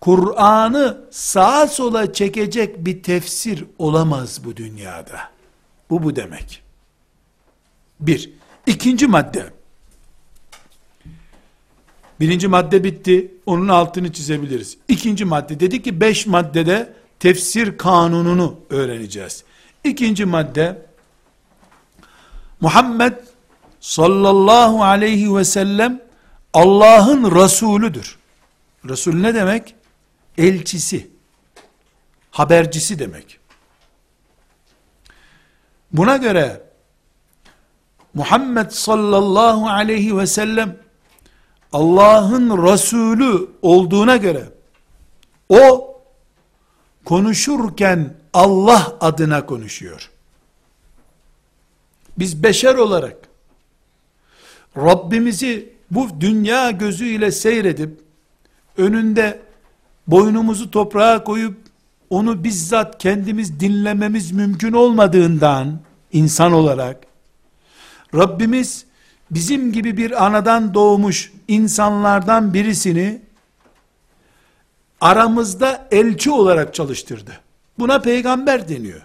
Kur'an'ı 0.00 1.00
sağa 1.10 1.66
sola 1.66 2.12
çekecek 2.12 2.84
bir 2.84 3.02
tefsir 3.02 3.64
olamaz 3.78 4.44
bu 4.44 4.56
dünyada. 4.56 5.20
Bu 5.90 6.02
bu 6.02 6.16
demek. 6.16 6.62
Bir. 8.00 8.30
İkinci 8.66 9.06
madde. 9.06 9.59
Birinci 12.20 12.48
madde 12.48 12.84
bitti. 12.84 13.34
Onun 13.46 13.68
altını 13.68 14.12
çizebiliriz. 14.12 14.76
İkinci 14.88 15.24
madde. 15.24 15.60
Dedi 15.60 15.82
ki 15.82 16.00
beş 16.00 16.26
maddede 16.26 16.92
tefsir 17.18 17.78
kanununu 17.78 18.60
öğreneceğiz. 18.70 19.44
İkinci 19.84 20.24
madde 20.24 20.86
Muhammed 22.60 23.12
sallallahu 23.80 24.84
aleyhi 24.84 25.36
ve 25.36 25.44
sellem 25.44 26.00
Allah'ın 26.54 27.42
Resulüdür. 27.42 28.18
Resul 28.88 29.14
ne 29.14 29.34
demek? 29.34 29.74
Elçisi, 30.38 31.10
habercisi 32.30 32.98
demek. 32.98 33.38
Buna 35.92 36.16
göre 36.16 36.62
Muhammed 38.14 38.70
sallallahu 38.70 39.68
aleyhi 39.68 40.18
ve 40.18 40.26
sellem 40.26 40.76
Allah'ın 41.72 42.72
Resulü 42.72 43.48
olduğuna 43.62 44.16
göre 44.16 44.48
o 45.48 45.94
konuşurken 47.04 48.14
Allah 48.32 48.96
adına 49.00 49.46
konuşuyor. 49.46 50.10
Biz 52.18 52.42
beşer 52.42 52.74
olarak 52.74 53.16
Rabbimizi 54.76 55.72
bu 55.90 56.08
dünya 56.20 56.70
gözüyle 56.70 57.32
seyredip 57.32 58.00
önünde 58.76 59.40
boynumuzu 60.06 60.70
toprağa 60.70 61.24
koyup 61.24 61.58
onu 62.10 62.44
bizzat 62.44 62.98
kendimiz 62.98 63.60
dinlememiz 63.60 64.32
mümkün 64.32 64.72
olmadığından 64.72 65.80
insan 66.12 66.52
olarak 66.52 66.96
Rabbimiz 68.14 68.84
bizim 69.30 69.72
gibi 69.72 69.96
bir 69.96 70.26
anadan 70.26 70.74
doğmuş 70.74 71.32
insanlardan 71.48 72.54
birisini 72.54 73.22
aramızda 75.00 75.88
elçi 75.90 76.30
olarak 76.30 76.74
çalıştırdı. 76.74 77.40
Buna 77.78 78.00
peygamber 78.00 78.68
deniyor. 78.68 79.02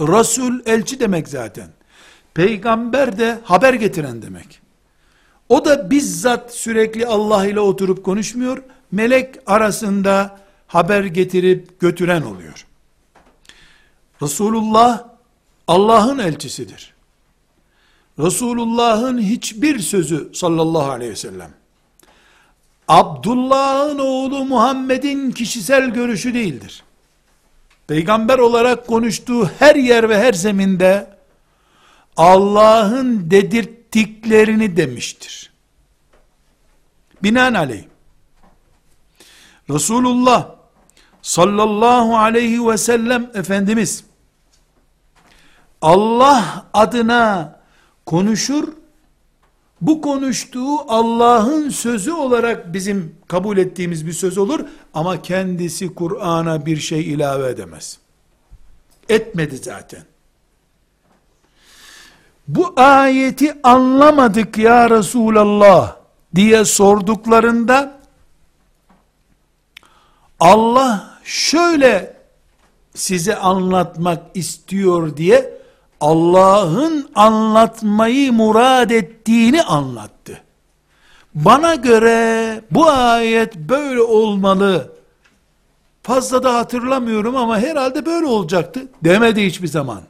Resul 0.00 0.60
elçi 0.66 1.00
demek 1.00 1.28
zaten. 1.28 1.68
Peygamber 2.34 3.18
de 3.18 3.38
haber 3.44 3.74
getiren 3.74 4.22
demek. 4.22 4.60
O 5.48 5.64
da 5.64 5.90
bizzat 5.90 6.54
sürekli 6.54 7.06
Allah 7.06 7.46
ile 7.46 7.60
oturup 7.60 8.04
konuşmuyor. 8.04 8.62
Melek 8.92 9.34
arasında 9.46 10.38
haber 10.66 11.04
getirip 11.04 11.80
götüren 11.80 12.22
oluyor. 12.22 12.66
Resulullah 14.22 15.04
Allah'ın 15.68 16.18
elçisidir. 16.18 16.93
Resulullah'ın 18.18 19.18
hiçbir 19.18 19.78
sözü 19.78 20.30
sallallahu 20.34 20.90
aleyhi 20.90 21.12
ve 21.12 21.16
sellem 21.16 21.50
Abdullah'ın 22.88 23.98
oğlu 23.98 24.44
Muhammed'in 24.44 25.30
kişisel 25.30 25.90
görüşü 25.90 26.34
değildir. 26.34 26.84
Peygamber 27.86 28.38
olarak 28.38 28.86
konuştuğu 28.86 29.46
her 29.58 29.76
yer 29.76 30.08
ve 30.08 30.18
her 30.18 30.32
zeminde 30.32 31.16
Allah'ın 32.16 33.30
dedirttiklerini 33.30 34.76
demiştir. 34.76 35.52
Binaenaleyh 37.22 37.84
Resulullah 39.70 40.48
sallallahu 41.22 42.16
aleyhi 42.16 42.66
ve 42.66 42.78
sellem 42.78 43.30
Efendimiz 43.34 44.04
Allah 45.82 46.66
adına 46.74 47.60
konuşur 48.06 48.68
bu 49.80 50.00
konuştuğu 50.00 50.92
Allah'ın 50.92 51.68
sözü 51.68 52.12
olarak 52.12 52.72
bizim 52.74 53.16
kabul 53.28 53.56
ettiğimiz 53.56 54.06
bir 54.06 54.12
söz 54.12 54.38
olur 54.38 54.60
ama 54.94 55.22
kendisi 55.22 55.94
Kur'an'a 55.94 56.66
bir 56.66 56.76
şey 56.76 57.12
ilave 57.12 57.48
edemez. 57.48 57.98
Etmedi 59.08 59.56
zaten. 59.56 60.02
Bu 62.48 62.72
ayeti 62.76 63.54
anlamadık 63.62 64.58
ya 64.58 64.90
Resulallah 64.90 65.96
diye 66.34 66.64
sorduklarında 66.64 68.00
Allah 70.40 71.18
şöyle 71.24 72.16
size 72.94 73.36
anlatmak 73.36 74.22
istiyor 74.34 75.16
diye 75.16 75.63
Allah'ın 76.01 77.09
anlatmayı 77.15 78.33
murad 78.33 78.89
ettiğini 78.89 79.63
anlattı. 79.63 80.41
Bana 81.35 81.75
göre 81.75 82.61
bu 82.71 82.89
ayet 82.89 83.55
böyle 83.55 84.01
olmalı. 84.01 84.91
Fazla 86.03 86.43
da 86.43 86.55
hatırlamıyorum 86.55 87.35
ama 87.35 87.59
herhalde 87.59 88.05
böyle 88.05 88.25
olacaktı 88.25 88.87
demedi 89.03 89.45
hiçbir 89.45 89.67
zaman. 89.67 90.01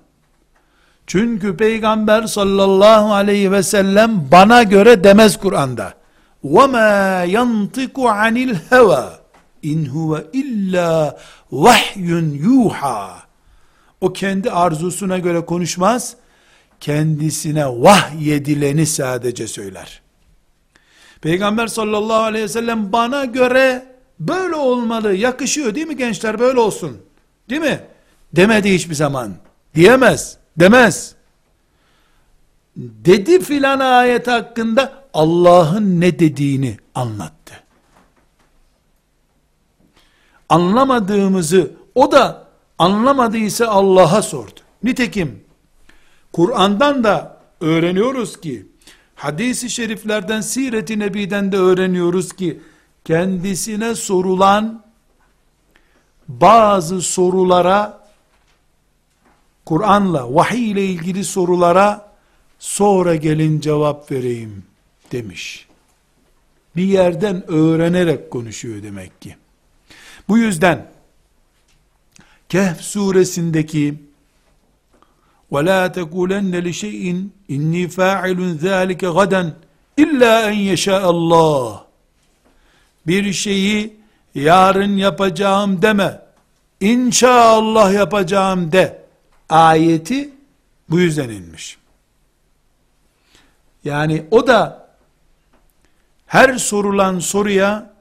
Çünkü 1.08 1.58
Peygamber 1.58 2.24
sallallahu 2.24 3.14
aleyhi 3.14 3.52
ve 3.52 3.64
sellem 3.64 4.28
bana 4.32 4.64
göre 4.64 5.04
demez 5.04 5.38
Kur'an'da. 5.38 5.94
وَمَا 6.44 7.26
يَنْطِقُ 7.26 7.96
عَنِ 8.00 8.36
الْهَوَى 8.48 9.06
اِنْ 9.64 9.80
هُوَ 9.96 10.12
اِلَّا 10.42 11.16
وَحْيٌ 11.52 12.08
يُوحَى 12.48 13.23
o 14.01 14.13
kendi 14.13 14.51
arzusuna 14.51 15.19
göre 15.19 15.45
konuşmaz, 15.45 16.17
kendisine 16.81 17.67
vahyedileni 17.67 18.87
sadece 18.87 19.49
söyler. 19.49 20.03
Peygamber 21.21 21.67
sallallahu 21.67 22.23
aleyhi 22.23 22.45
ve 22.45 22.49
sellem 22.49 22.93
bana 22.93 23.25
göre 23.25 23.87
böyle 24.21 24.55
olmalı, 24.55 25.15
yakışıyor 25.15 25.75
değil 25.75 25.87
mi 25.87 25.97
gençler 25.97 26.39
böyle 26.39 26.61
olsun, 26.61 26.99
değil 27.51 27.61
mi? 27.61 27.81
Demedi 28.33 28.75
hiçbir 28.75 28.95
zaman, 28.95 29.35
diyemez 29.75 30.37
demez. 30.57 31.15
Dedi 32.77 33.41
filan 33.41 33.81
ayet 33.81 34.27
hakkında 34.27 35.05
Allah'ın 35.15 36.01
ne 36.01 36.19
dediğini 36.19 36.77
anlattı. 36.95 37.55
Anlamadığımızı 40.49 41.71
o 41.95 42.13
da 42.13 42.44
anlamadıysa 42.79 43.67
Allah'a 43.67 44.23
sordu. 44.23 44.61
Nitekim 44.83 45.45
Kur'an'dan 46.33 47.05
da 47.05 47.41
öğreniyoruz 47.61 48.41
ki 48.41 48.67
hadisi 49.15 49.71
şeriflerden 49.71 50.41
siret-i 50.41 50.99
nebiden 50.99 51.53
de 51.53 51.57
öğreniyoruz 51.57 52.33
ki 52.33 52.61
kendisine 53.05 53.95
sorulan 53.95 54.85
bazı 56.29 57.03
sorulara 57.03 58.05
Kur'an'la, 59.65 60.35
vahiy 60.35 60.71
ile 60.71 60.85
ilgili 60.85 61.25
sorulara 61.25 62.13
sonra 62.59 63.15
gelin 63.15 63.61
cevap 63.61 64.11
vereyim 64.11 64.65
demiş. 65.13 65.69
Bir 66.77 66.85
yerden 66.85 67.51
öğrenerek 67.51 68.31
konuşuyor 68.31 68.83
demek 68.83 69.23
ki. 69.23 69.37
Bu 70.29 70.39
yüzden 70.39 70.94
Kehf 72.50 72.82
suresindeki 72.82 74.10
وَلَا 75.54 75.82
تَكُولَنَّ 75.98 76.54
لِشَيْءٍ 76.68 77.04
اِنِّي 77.56 77.84
فَاعِلٌ 77.98 78.40
ذَٰلِكَ 78.66 79.02
غَدًا 79.18 79.44
اِلَّا 80.04 80.34
اَنْ 80.50 80.58
يَشَاءَ 80.72 81.04
اللّٰهِ 81.16 81.80
Bir 83.08 83.34
şeyi 83.34 84.00
yarın 84.36 84.98
yapacağım 84.98 85.82
deme. 85.82 86.22
İnşallah 86.82 87.94
yapacağım 87.94 88.72
de 88.72 89.04
ayeti 89.50 90.30
bu 90.90 91.00
yüzden 91.00 91.30
inmiş. 91.30 91.78
Yani 93.84 94.26
o 94.32 94.48
da 94.48 94.90
her 96.26 96.58
sorulan 96.58 97.20
soruya 97.20 97.94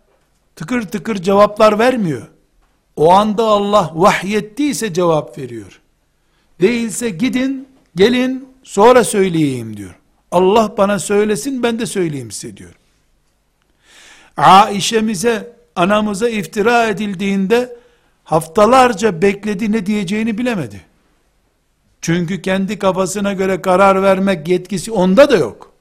tıkır 0.57 0.83
tıkır 0.83 1.17
cevaplar 1.17 1.79
vermiyor. 1.79 2.29
O 2.96 3.12
anda 3.12 3.44
Allah 3.44 3.92
vahyettiyse 3.94 4.94
cevap 4.94 5.38
veriyor. 5.38 5.82
Değilse 6.62 7.10
gidin, 7.10 7.68
gelin, 7.96 8.50
sonra 8.64 9.04
söyleyeyim 9.04 9.78
diyor. 9.78 9.96
Allah 10.32 10.78
bana 10.78 11.00
söylesin, 11.00 11.64
ben 11.64 11.80
de 11.80 11.86
söyleyeyim 11.86 12.32
size 12.32 12.58
diyor. 12.58 12.76
Aişemize, 14.38 15.54
anamıza 15.76 16.30
iftira 16.30 16.88
edildiğinde, 16.88 17.78
haftalarca 18.24 19.22
bekledi 19.22 19.72
ne 19.72 19.86
diyeceğini 19.86 20.38
bilemedi. 20.38 20.82
Çünkü 22.02 22.42
kendi 22.42 22.80
kafasına 22.80 23.34
göre 23.34 23.62
karar 23.62 24.04
vermek 24.04 24.48
yetkisi 24.48 24.92
onda 24.92 25.30
da 25.30 25.36
yok. 25.36 25.74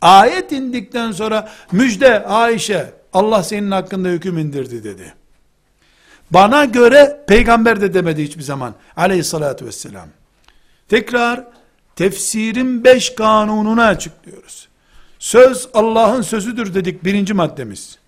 Ayet 0.00 0.52
indikten 0.52 1.12
sonra 1.12 1.52
müjde 1.72 2.24
Ayşe 2.26 2.92
Allah 3.12 3.42
senin 3.42 3.70
hakkında 3.70 4.08
hüküm 4.08 4.38
indirdi 4.38 4.84
dedi. 4.84 5.14
Bana 6.34 6.64
göre 6.64 7.24
peygamber 7.26 7.80
de 7.80 7.94
demedi 7.94 8.24
hiçbir 8.24 8.42
zaman 8.42 8.74
aleyhissalatü 8.96 9.66
vesselam. 9.66 10.08
Tekrar 10.88 11.44
tefsirin 11.96 12.84
beş 12.84 13.14
kanununu 13.14 13.82
açıklıyoruz. 13.82 14.68
Söz 15.18 15.68
Allah'ın 15.74 16.22
sözüdür 16.22 16.74
dedik 16.74 17.04
birinci 17.04 17.34
maddemiz. 17.34 17.98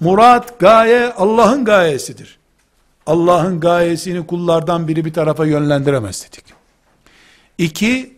Murat, 0.00 0.58
gaye 0.58 1.12
Allah'ın 1.12 1.64
gayesidir. 1.64 2.38
Allah'ın 3.06 3.60
gayesini 3.60 4.26
kullardan 4.26 4.88
biri 4.88 5.04
bir 5.04 5.12
tarafa 5.12 5.46
yönlendiremez 5.46 6.26
dedik. 6.26 6.44
İki, 7.58 8.16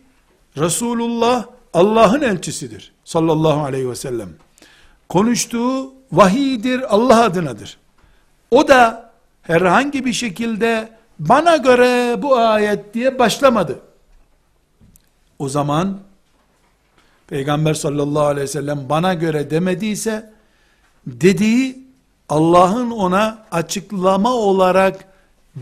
Resulullah 0.57 1.45
Allah'ın 1.73 2.21
elçisidir. 2.21 2.93
Sallallahu 3.03 3.63
aleyhi 3.63 3.89
ve 3.89 3.95
sellem. 3.95 4.29
Konuştuğu 5.09 5.93
vahidir, 6.11 6.95
Allah 6.95 7.23
adınadır. 7.23 7.77
O 8.51 8.67
da 8.67 9.10
herhangi 9.41 10.05
bir 10.05 10.13
şekilde 10.13 10.89
bana 11.19 11.57
göre 11.57 12.21
bu 12.21 12.37
ayet 12.37 12.93
diye 12.93 13.19
başlamadı. 13.19 13.79
O 15.39 15.49
zaman 15.49 15.99
Peygamber 17.27 17.73
sallallahu 17.73 18.25
aleyhi 18.25 18.43
ve 18.43 18.51
sellem 18.51 18.89
bana 18.89 19.13
göre 19.13 19.51
demediyse 19.51 20.33
dediği 21.07 21.87
Allah'ın 22.29 22.91
ona 22.91 23.45
açıklama 23.51 24.33
olarak 24.33 25.05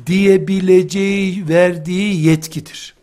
diyebileceği, 0.05 1.49
verdiği 1.49 2.25
yetkidir. 2.27 2.95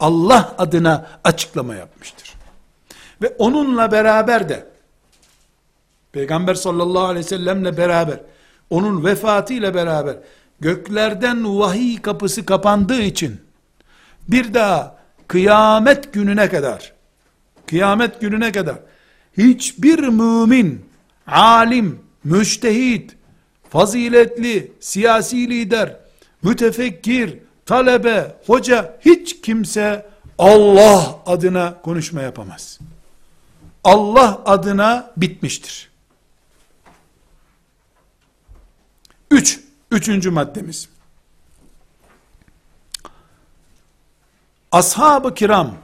Allah 0.00 0.54
adına 0.58 1.06
açıklama 1.24 1.74
yapmıştır. 1.74 2.34
Ve 3.22 3.28
onunla 3.38 3.92
beraber 3.92 4.48
de 4.48 4.66
Peygamber 6.12 6.54
sallallahu 6.54 7.04
aleyhi 7.04 7.24
ve 7.24 7.28
sellemle 7.28 7.76
beraber 7.76 8.20
onun 8.70 9.04
vefatıyla 9.04 9.74
beraber 9.74 10.16
göklerden 10.60 11.58
vahiy 11.58 12.00
kapısı 12.00 12.46
kapandığı 12.46 13.02
için 13.02 13.40
bir 14.28 14.54
daha 14.54 14.96
kıyamet 15.28 16.12
gününe 16.12 16.48
kadar 16.48 16.92
kıyamet 17.66 18.20
gününe 18.20 18.52
kadar 18.52 18.76
hiçbir 19.38 19.98
mümin 19.98 20.84
alim 21.26 22.00
müştehit, 22.24 23.16
faziletli, 23.70 24.72
siyasi 24.80 25.50
lider, 25.50 25.96
mütefekkir, 26.42 27.38
talebe, 27.66 28.36
hoca, 28.46 28.98
hiç 29.00 29.40
kimse 29.40 30.06
Allah 30.38 31.18
adına 31.26 31.80
konuşma 31.82 32.22
yapamaz. 32.22 32.78
Allah 33.84 34.42
adına 34.44 35.12
bitmiştir. 35.16 35.89
Üç, 39.30 39.60
üçüncü 39.90 40.30
maddemiz. 40.30 40.88
Ashab-ı 44.72 45.34
kiram, 45.34 45.74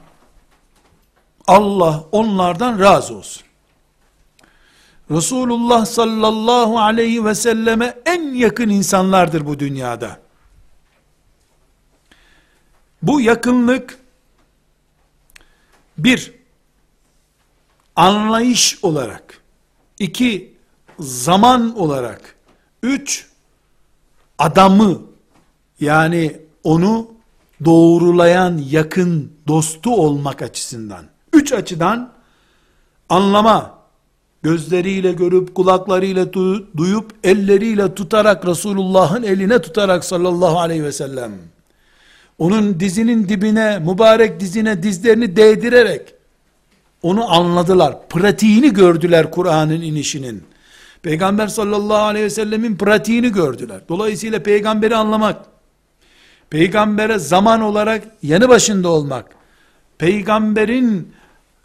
Allah 1.47 2.03
onlardan 2.11 2.79
razı 2.79 3.15
olsun. 3.15 3.43
Resulullah 5.11 5.85
sallallahu 5.85 6.79
aleyhi 6.79 7.25
ve 7.25 7.35
selleme 7.35 7.97
en 8.05 8.33
yakın 8.33 8.69
insanlardır 8.69 9.45
bu 9.45 9.59
dünyada. 9.59 10.19
Bu 13.01 13.21
yakınlık 13.21 13.99
bir 15.97 16.33
anlayış 17.95 18.83
olarak, 18.83 19.41
iki 19.99 20.57
zaman 20.99 21.79
olarak, 21.79 22.35
üç 22.83 23.26
adamı 24.39 25.01
yani 25.79 26.37
onu 26.63 27.07
doğrulayan 27.65 28.57
yakın 28.69 29.31
dostu 29.47 29.95
olmak 29.95 30.41
açısından, 30.41 31.05
üç 31.33 31.53
açıdan 31.53 32.13
anlama, 33.09 33.77
gözleriyle 34.43 35.11
görüp, 35.11 35.55
kulaklarıyla 35.55 36.33
duyup, 36.77 37.11
elleriyle 37.23 37.95
tutarak, 37.95 38.47
Resulullah'ın 38.47 39.23
eline 39.23 39.61
tutarak 39.61 40.05
sallallahu 40.05 40.59
aleyhi 40.59 40.83
ve 40.83 40.91
sellem, 40.91 41.31
onun 42.37 42.79
dizinin 42.79 43.29
dibine, 43.29 43.79
mübarek 43.79 44.39
dizine 44.39 44.83
dizlerini 44.83 45.35
değdirerek, 45.35 46.13
onu 47.01 47.31
anladılar, 47.31 48.09
pratiğini 48.09 48.73
gördüler 48.73 49.31
Kur'an'ın 49.31 49.81
inişinin. 49.81 50.43
Peygamber 51.07 51.47
sallallahu 51.47 52.03
aleyhi 52.03 52.25
ve 52.25 52.29
sellemin 52.29 52.77
pratiğini 52.77 53.31
gördüler. 53.31 53.81
Dolayısıyla 53.89 54.43
peygamberi 54.43 54.95
anlamak, 54.95 55.37
peygambere 56.49 57.19
zaman 57.19 57.61
olarak 57.61 58.03
yanı 58.23 58.49
başında 58.49 58.89
olmak, 58.89 59.25
peygamberin 59.97 61.13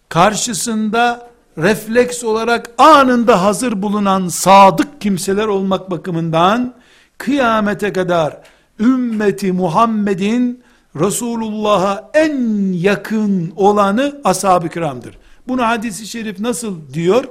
karşısında 0.09 1.30
refleks 1.59 2.24
olarak 2.24 2.70
anında 2.78 3.45
hazır 3.45 3.82
bulunan 3.82 4.28
sadık 4.28 5.01
kimseler 5.01 5.47
olmak 5.47 5.90
bakımından 5.90 6.74
kıyamete 7.18 7.93
kadar 7.93 8.36
ümmeti 8.80 9.53
Muhammed'in 9.53 10.62
Resulullah'a 10.97 12.11
en 12.14 12.72
yakın 12.72 13.53
olanı 13.57 14.20
ashab-ı 14.24 14.68
kiramdır. 14.68 15.18
Bunu 15.49 15.62
hadisi 15.62 16.07
şerif 16.07 16.40
nasıl 16.40 16.93
diyor? 16.95 17.24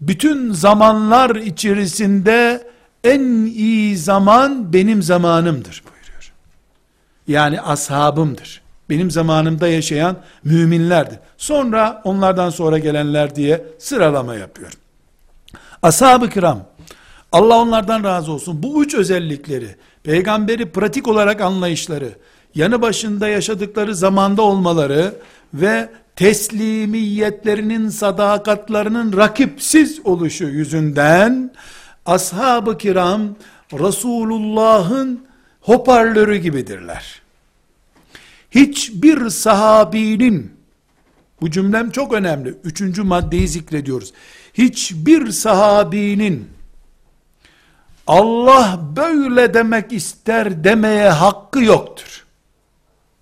Bütün 0.00 0.52
zamanlar 0.52 1.36
içerisinde 1.36 2.68
en 3.04 3.20
iyi 3.44 3.96
zaman 3.96 4.72
benim 4.72 5.02
zamanımdır 5.02 5.82
buyuruyor. 5.84 6.32
Yani 7.28 7.60
ashabımdır. 7.60 8.62
Benim 8.90 9.10
zamanımda 9.10 9.68
yaşayan 9.68 10.16
müminlerdir. 10.44 11.18
Sonra 11.36 12.00
onlardan 12.04 12.50
sonra 12.50 12.78
gelenler 12.78 13.36
diye 13.36 13.64
sıralama 13.78 14.34
yapıyor. 14.34 14.72
Ashab-ı 15.82 16.30
kiram 16.30 16.66
Allah 17.32 17.58
onlardan 17.58 18.04
razı 18.04 18.32
olsun. 18.32 18.62
Bu 18.62 18.84
üç 18.84 18.94
özellikleri, 18.94 19.76
peygamberi 20.02 20.72
pratik 20.72 21.08
olarak 21.08 21.40
anlayışları, 21.40 22.08
yanı 22.54 22.82
başında 22.82 23.28
yaşadıkları 23.28 23.94
zamanda 23.94 24.42
olmaları 24.42 25.14
ve 25.54 25.88
teslimiyetlerinin, 26.16 27.88
sadakatlarının 27.88 29.16
rakipsiz 29.16 30.06
oluşu 30.06 30.44
yüzünden 30.44 31.52
ashab-ı 32.06 32.78
kiram 32.78 33.36
Resulullah'ın 33.72 35.26
hoparlörü 35.60 36.36
gibidirler. 36.36 37.22
Hiçbir 38.50 39.30
sahabinin 39.30 40.52
bu 41.40 41.50
cümlem 41.50 41.90
çok 41.90 42.12
önemli. 42.12 42.54
Üçüncü 42.64 43.02
maddeyi 43.02 43.48
zikrediyoruz. 43.48 44.12
Hiçbir 44.54 45.30
sahabinin 45.30 46.48
Allah 48.06 48.80
böyle 48.96 49.54
demek 49.54 49.92
ister 49.92 50.64
demeye 50.64 51.08
hakkı 51.08 51.64
yoktur. 51.64 52.24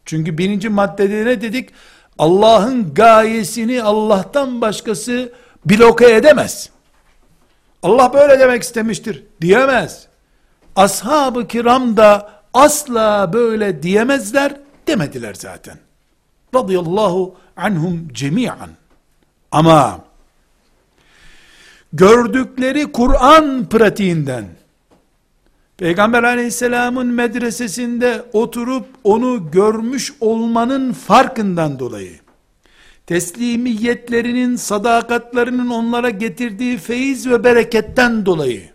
Çünkü 0.04 0.38
birinci 0.38 0.68
maddede 0.68 1.24
ne 1.24 1.40
dedik? 1.40 1.70
Allah'ın 2.18 2.94
gayesini 2.94 3.82
Allah'tan 3.82 4.60
başkası 4.60 5.32
bloke 5.66 6.14
edemez. 6.14 6.70
Allah 7.82 8.12
böyle 8.12 8.40
demek 8.40 8.62
istemiştir 8.62 9.24
diyemez. 9.40 10.06
Ashab-ı 10.76 11.46
kiram 11.46 11.96
da 11.96 12.30
asla 12.54 13.32
böyle 13.32 13.82
diyemezler 13.82 14.56
demediler 14.86 15.34
zaten. 15.34 15.78
Radıyallahu 16.54 17.36
anhum 17.56 18.08
cemiyan. 18.12 18.70
Ama 19.50 20.00
gördükleri 21.92 22.92
Kur'an 22.92 23.68
pratiğinden 23.68 24.44
Peygamber 25.78 26.22
aleyhisselamın 26.22 27.06
medresesinde 27.06 28.24
oturup 28.32 28.86
onu 29.04 29.50
görmüş 29.50 30.12
olmanın 30.20 30.92
farkından 30.92 31.78
dolayı, 31.78 32.18
teslimiyetlerinin, 33.06 34.56
sadakatlerinin 34.56 35.70
onlara 35.70 36.10
getirdiği 36.10 36.78
feyiz 36.78 37.30
ve 37.30 37.44
bereketten 37.44 38.26
dolayı, 38.26 38.70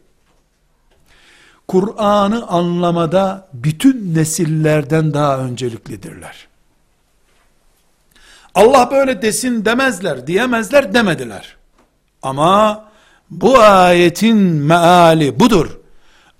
Kur'an'ı 1.68 2.48
anlamada 2.48 3.50
bütün 3.54 4.16
nesillerden 4.16 5.14
daha 5.14 5.38
önceliklidirler. 5.40 6.48
Allah 8.56 8.92
böyle 8.92 9.22
desin 9.22 9.66
demezler, 9.66 10.28
diyemezler 10.28 10.94
demediler. 10.94 11.58
Ama 12.22 12.86
bu 13.30 13.60
ayetin 13.60 14.38
meali 14.38 15.40
budur. 15.40 15.83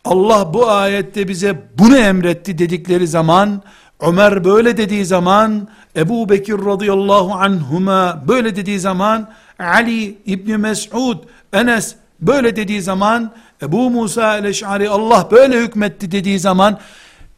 Allah 0.06 0.54
bu 0.54 0.70
ayette 0.70 1.28
bize 1.28 1.62
bunu 1.78 1.98
emretti 1.98 2.58
dedikleri 2.58 3.08
zaman, 3.08 3.64
Ömer 4.00 4.44
böyle 4.44 4.78
dediği 4.78 5.06
zaman, 5.06 5.68
Ebu 5.96 6.30
Bekir 6.30 6.54
radıyallahu 6.54 7.34
anhuma 7.34 8.24
böyle 8.28 8.56
dediği 8.56 8.80
zaman, 8.80 9.30
Ali 9.60 10.18
İbni 10.26 10.58
Mes'ud, 10.58 11.18
Enes 11.54 11.96
böyle 12.22 12.56
dediği 12.56 12.82
zaman, 12.82 13.32
Ebu 13.62 13.90
Musa 13.90 14.38
el-Eş'ari 14.38 14.90
Allah 14.90 15.28
böyle 15.32 15.62
hükmetti 15.62 16.12
dediği 16.12 16.40
zaman, 16.40 16.80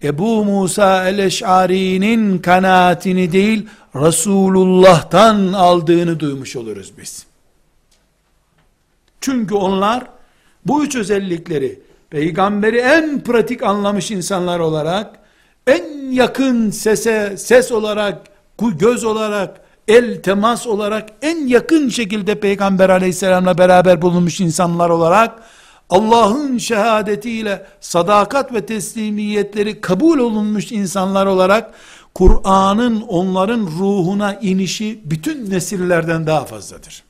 Ebu 0.04 0.46
Musa 0.46 1.10
el-Eş'ari'nin 1.10 2.38
kanaatini 2.38 3.32
değil, 3.32 3.68
Resulullah'tan 3.96 5.54
aldığını 5.54 6.20
duymuş 6.20 6.56
oluruz 6.56 6.94
biz. 6.98 7.26
Çünkü 9.22 9.56
onlar, 9.56 10.04
bu 10.66 10.84
üç 10.84 10.96
özellikleri, 10.96 11.80
peygamberi 12.16 12.78
en 12.78 13.24
pratik 13.24 13.64
anlamış 13.64 14.12
insanlar 14.12 14.60
olarak, 14.60 15.20
en 15.68 16.12
yakın 16.12 16.72
sese, 16.72 17.38
ses 17.38 17.72
olarak, 17.72 18.22
göz 18.80 19.04
olarak, 19.04 19.62
el 19.88 20.22
temas 20.22 20.68
olarak, 20.68 21.10
en 21.22 21.48
yakın 21.48 21.90
şekilde 21.90 22.40
peygamber 22.40 22.90
aleyhisselamla 22.90 23.58
beraber 23.58 24.02
bulunmuş 24.02 24.42
insanlar 24.42 24.90
olarak, 24.90 25.40
Allah'ın 25.90 26.58
şehadetiyle 26.58 27.66
sadakat 27.82 28.54
ve 28.54 28.66
teslimiyetleri 28.66 29.82
kabul 29.82 30.20
olunmuş 30.20 30.72
insanlar 30.72 31.26
olarak, 31.26 31.74
Kur'an'ın 32.14 33.02
onların 33.02 33.60
ruhuna 33.60 34.34
inişi 34.34 35.00
bütün 35.06 35.50
nesillerden 35.50 36.28
daha 36.28 36.46
fazladır. 36.46 37.04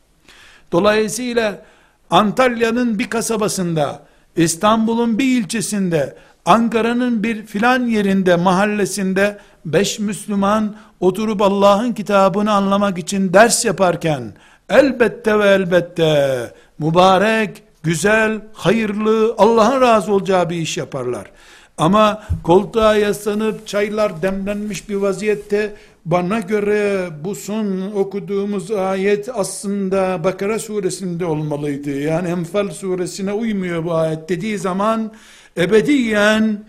Dolayısıyla 0.72 1.62
Antalya'nın 2.10 3.00
bir 3.00 3.10
kasabasında 3.10 4.06
İstanbul'un 4.36 5.20
bir 5.20 5.42
ilçesinde, 5.42 6.16
Ankara'nın 6.46 7.24
bir 7.24 7.46
filan 7.46 7.86
yerinde, 7.86 8.36
mahallesinde, 8.36 9.38
beş 9.66 10.00
Müslüman 10.00 10.76
oturup 11.00 11.42
Allah'ın 11.42 11.94
kitabını 11.94 12.52
anlamak 12.52 12.98
için 12.98 13.34
ders 13.34 13.66
yaparken, 13.66 14.34
elbette 14.70 15.40
ve 15.40 15.48
elbette, 15.48 16.54
mübarek, 16.80 17.64
güzel, 17.84 18.42
hayırlı, 18.54 19.36
Allah'ın 19.38 19.82
razı 19.82 20.14
olacağı 20.14 20.50
bir 20.50 20.56
iş 20.56 20.78
yaparlar. 20.78 21.32
Ama 21.78 22.24
koltuğa 22.44 22.96
yaslanıp 22.96 23.68
çaylar 23.68 24.22
demlenmiş 24.22 24.90
bir 24.90 24.96
vaziyette 24.96 25.74
bana 26.06 26.40
göre 26.40 27.10
bu 27.24 27.36
son 27.36 27.92
okuduğumuz 27.92 28.72
ayet 28.72 29.30
aslında 29.34 30.24
Bakara 30.24 30.60
suresinde 30.60 31.26
olmalıydı. 31.26 32.00
Yani 32.00 32.28
Enfal 32.28 32.70
suresine 32.70 33.34
uymuyor 33.34 33.86
bu 33.86 33.94
ayet 33.94 34.30
dediği 34.30 34.58
zaman 34.58 35.12
ebediyen 35.58 36.66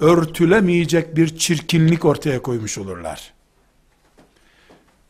örtülemeyecek 0.00 1.16
bir 1.16 1.38
çirkinlik 1.38 2.04
ortaya 2.04 2.42
koymuş 2.42 2.78
olurlar. 2.78 3.34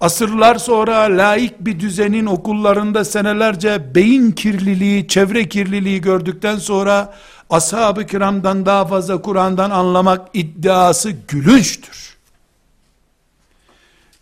Asırlar 0.01 0.55
sonra 0.55 0.99
laik 0.99 1.61
bir 1.61 1.81
düzenin 1.81 2.27
okullarında 2.27 3.05
senelerce 3.05 3.95
beyin 3.95 4.33
kirliliği, 4.33 5.09
çevre 5.09 5.49
kirliliği 5.49 6.01
gördükten 6.01 6.57
sonra 6.57 7.15
ashab-ı 7.51 8.07
kiramdan 8.07 8.67
daha 8.67 8.87
fazla 8.87 9.23
Kur'an'dan 9.23 9.71
anlamak 9.71 10.29
iddiası 10.35 11.11
gülünçtür. 11.29 12.14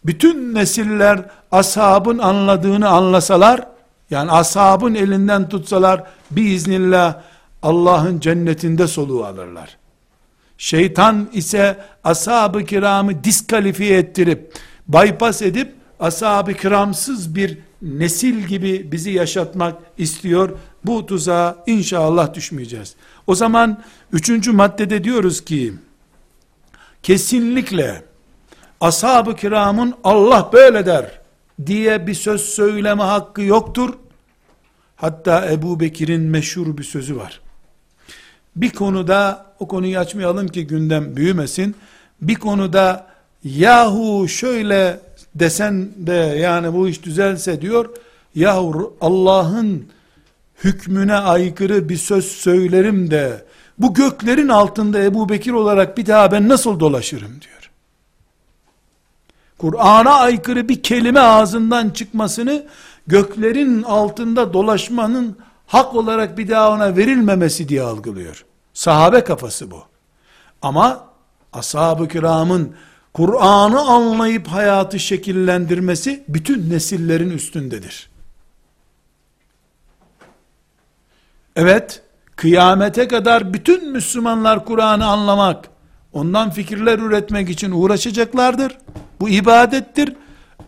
Bütün 0.07 0.55
nesiller 0.55 1.25
ashabın 1.53 2.19
anladığını 2.19 2.89
anlasalar, 2.89 3.67
yani 4.11 4.31
ashabın 4.31 4.95
elinden 4.95 5.49
tutsalar, 5.49 6.05
biiznillah 6.31 7.21
Allah'ın 7.63 8.21
cennetinde 8.21 8.87
soluğu 8.87 9.25
alırlar. 9.25 9.77
Şeytan 10.59 11.29
ise 11.33 11.77
ashab-ı 12.05 12.65
kiramı 12.65 13.25
diskalifiye 13.25 13.99
ettirip, 13.99 14.55
bypass 14.89 15.43
edip, 15.43 15.75
ashab-ı 16.01 16.55
kiramsız 16.55 17.35
bir 17.35 17.59
nesil 17.83 18.35
gibi 18.35 18.93
bizi 18.93 19.11
yaşatmak 19.11 19.83
istiyor. 19.99 20.59
Bu 20.85 21.07
tuzağa 21.07 21.57
inşallah 21.67 22.35
düşmeyeceğiz. 22.35 22.95
O 23.27 23.35
zaman 23.35 23.83
üçüncü 24.13 24.53
maddede 24.53 25.05
diyoruz 25.05 25.45
ki, 25.45 25.75
kesinlikle 27.03 28.05
ashab-ı 28.83 29.37
kiramın 29.37 29.95
Allah 30.05 30.51
böyle 30.53 30.87
der 30.87 31.21
diye 31.67 32.07
bir 32.07 32.15
söz 32.15 32.41
söyleme 32.41 33.03
hakkı 33.03 33.43
yoktur. 33.43 33.95
Hatta 34.97 35.51
Ebu 35.51 35.81
Bekir'in 35.81 36.21
meşhur 36.21 36.79
bir 36.79 36.85
sözü 36.85 37.17
var. 37.17 37.41
Bir 38.57 38.71
konuda, 38.71 39.47
o 39.59 39.69
konuyu 39.69 39.99
açmayalım 39.99 40.49
ki 40.49 40.67
gündem 40.67 41.17
büyümesin, 41.17 41.77
bir 42.21 42.35
konuda 42.35 43.07
yahu 43.45 44.29
şöyle 44.29 45.01
desen 45.35 45.89
de 45.97 46.15
yani 46.15 46.75
bu 46.75 46.89
iş 46.89 47.03
düzelse 47.03 47.61
diyor, 47.61 47.91
yahu 48.35 48.97
Allah'ın 49.01 49.89
hükmüne 50.65 51.15
aykırı 51.15 51.89
bir 51.89 51.97
söz 51.97 52.25
söylerim 52.25 53.11
de 53.11 53.45
bu 53.79 53.95
göklerin 53.95 54.49
altında 54.49 55.03
Ebu 55.03 55.29
Bekir 55.29 55.53
olarak 55.53 55.99
bir 55.99 56.07
daha 56.07 56.33
ben 56.33 56.49
nasıl 56.49 56.81
dolaşırım 56.81 57.41
diyor. 57.41 57.62
Kur'an'a 59.63 60.15
aykırı 60.15 60.69
bir 60.69 60.83
kelime 60.83 61.21
ağzından 61.21 61.91
çıkmasını 61.91 62.67
göklerin 63.07 63.83
altında 63.83 64.53
dolaşmanın 64.53 65.39
hak 65.67 65.95
olarak 65.95 66.39
bir 66.39 66.49
daha 66.49 66.71
ona 66.71 66.97
verilmemesi 66.97 67.69
diye 67.69 67.83
algılıyor. 67.83 68.45
Sahabe 68.75 69.25
kafası 69.25 69.71
bu. 69.71 69.83
Ama 70.63 71.05
ashab-ı 71.53 72.09
kiramın 72.09 72.75
Kur'an'ı 73.13 73.81
anlayıp 73.81 74.49
hayatı 74.49 74.99
şekillendirmesi 74.99 76.25
bütün 76.29 76.71
nesillerin 76.71 77.31
üstündedir. 77.31 78.11
Evet, 81.57 82.03
kıyamete 82.37 83.09
kadar 83.09 83.55
bütün 83.55 83.93
Müslümanlar 83.93 84.65
Kur'an'ı 84.65 85.07
anlamak, 85.07 85.72
ondan 86.13 86.51
fikirler 86.51 86.99
üretmek 86.99 87.51
için 87.51 87.71
uğraşacaklardır. 87.71 88.79
Bu 89.21 89.29
ibadettir. 89.29 90.17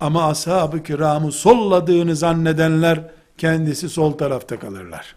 Ama 0.01 0.29
ashab-ı 0.29 0.83
kiramı 0.83 1.33
solladığını 1.33 2.17
zannedenler, 2.17 3.01
kendisi 3.39 3.89
sol 3.89 4.13
tarafta 4.13 4.59
kalırlar. 4.59 5.15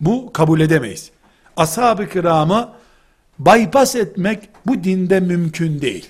Bu 0.00 0.32
kabul 0.32 0.60
edemeyiz. 0.60 1.10
Ashab-ı 1.56 2.08
kiramı 2.08 2.68
bypass 3.38 3.94
etmek 3.96 4.48
bu 4.66 4.84
dinde 4.84 5.20
mümkün 5.20 5.80
değil. 5.80 6.08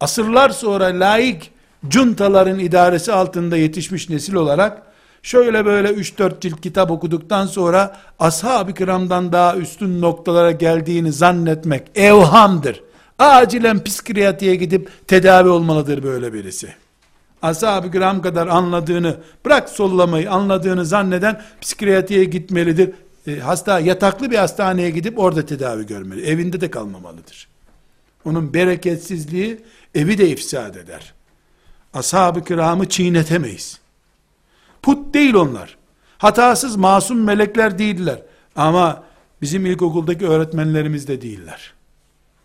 Asırlar 0.00 0.50
sonra 0.50 0.84
laik 0.84 1.50
cuntaların 1.88 2.58
idaresi 2.58 3.12
altında 3.12 3.56
yetişmiş 3.56 4.08
nesil 4.08 4.34
olarak 4.34 4.82
şöyle 5.22 5.64
böyle 5.64 5.88
3-4 5.88 6.40
cilt 6.40 6.60
kitap 6.60 6.90
okuduktan 6.90 7.46
sonra 7.46 7.96
ashab-ı 8.18 8.74
kiramdan 8.74 9.32
daha 9.32 9.56
üstün 9.56 10.02
noktalara 10.02 10.50
geldiğini 10.50 11.12
zannetmek 11.12 11.82
evhamdır. 11.94 12.82
Acilen 13.18 13.84
psikiyatriye 13.84 14.54
gidip 14.54 15.08
tedavi 15.08 15.48
olmalıdır 15.48 16.02
böyle 16.02 16.32
birisi. 16.32 16.74
Ashab-ı 17.42 17.90
kiram 17.90 18.22
kadar 18.22 18.46
anladığını, 18.46 19.16
bırak 19.44 19.68
sollamayı 19.68 20.30
anladığını 20.30 20.86
zanneden 20.86 21.42
psikiyatriye 21.60 22.24
gitmelidir. 22.24 22.90
E, 23.26 23.38
hasta 23.38 23.80
yataklı 23.80 24.30
bir 24.30 24.36
hastaneye 24.36 24.90
gidip 24.90 25.18
orada 25.18 25.46
tedavi 25.46 25.86
görmeli. 25.86 26.26
Evinde 26.26 26.60
de 26.60 26.70
kalmamalıdır. 26.70 27.48
Onun 28.24 28.54
bereketsizliği 28.54 29.60
evi 29.94 30.18
de 30.18 30.28
ifsad 30.28 30.74
eder. 30.74 31.14
Ashab-ı 31.94 32.44
kiramı 32.44 32.88
çiğnetemeyiz. 32.88 33.80
Put 34.82 35.14
değil 35.14 35.34
onlar. 35.34 35.76
Hatasız 36.18 36.76
masum 36.76 37.24
melekler 37.24 37.78
değiller. 37.78 38.22
Ama 38.56 39.02
bizim 39.42 39.66
ilkokuldaki 39.66 40.26
öğretmenlerimiz 40.26 41.08
de 41.08 41.22
değiller. 41.22 41.74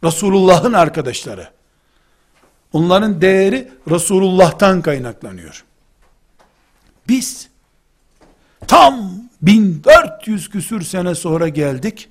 Resulullah'ın 0.03 0.73
arkadaşları. 0.73 1.49
Onların 2.73 3.21
değeri 3.21 3.71
Resulullah'tan 3.91 4.81
kaynaklanıyor. 4.81 5.65
Biz 7.07 7.49
tam 8.67 9.11
1400 9.41 10.49
küsür 10.49 10.81
sene 10.81 11.15
sonra 11.15 11.47
geldik. 11.47 12.09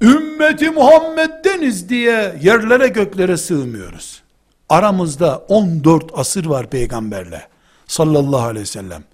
Ümmeti 0.00 0.70
Muhammed'deniz 0.70 1.88
diye 1.88 2.38
yerlere 2.42 2.88
göklere 2.88 3.36
sığmıyoruz. 3.36 4.22
Aramızda 4.68 5.38
14 5.38 6.10
asır 6.14 6.46
var 6.46 6.70
peygamberle 6.70 7.48
sallallahu 7.86 8.42
aleyhi 8.42 8.62
ve 8.62 8.66
sellem. 8.66 9.04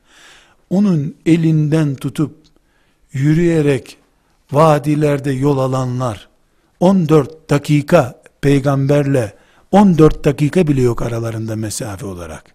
Onun 0.71 1.17
elinden 1.27 1.95
tutup 1.95 2.37
yürüyerek 3.13 3.97
vadilerde 4.53 5.33
yol 5.33 5.59
alanlar 5.59 6.29
14 6.81 7.51
dakika 7.51 8.23
peygamberle 8.41 9.35
14 9.73 10.25
dakika 10.25 10.67
bile 10.69 10.83
yok 10.83 11.03
aralarında 11.03 11.57
mesafe 11.57 12.07
olarak. 12.07 12.55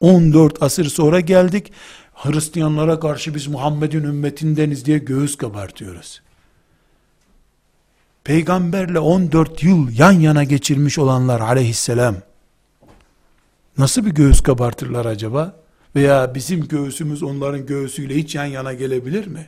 14 0.00 0.62
asır 0.62 0.84
sonra 0.84 1.20
geldik. 1.20 1.72
Hristiyanlara 2.14 3.00
karşı 3.00 3.34
biz 3.34 3.46
Muhammed'in 3.46 4.02
ümmetindeniz 4.02 4.86
diye 4.86 4.98
göğüs 4.98 5.36
kabartıyoruz. 5.36 6.22
Peygamberle 8.24 8.98
14 8.98 9.62
yıl 9.62 9.98
yan 9.98 10.12
yana 10.12 10.44
geçirmiş 10.44 10.98
olanlar 10.98 11.40
aleyhisselam 11.40 12.16
nasıl 13.78 14.06
bir 14.06 14.10
göğüs 14.10 14.40
kabartırlar 14.40 15.06
acaba? 15.06 15.61
Veya 15.96 16.34
bizim 16.34 16.68
göğsümüz 16.68 17.22
onların 17.22 17.66
göğsüyle 17.66 18.14
hiç 18.14 18.34
yan 18.34 18.44
yana 18.44 18.72
gelebilir 18.72 19.26
mi? 19.26 19.46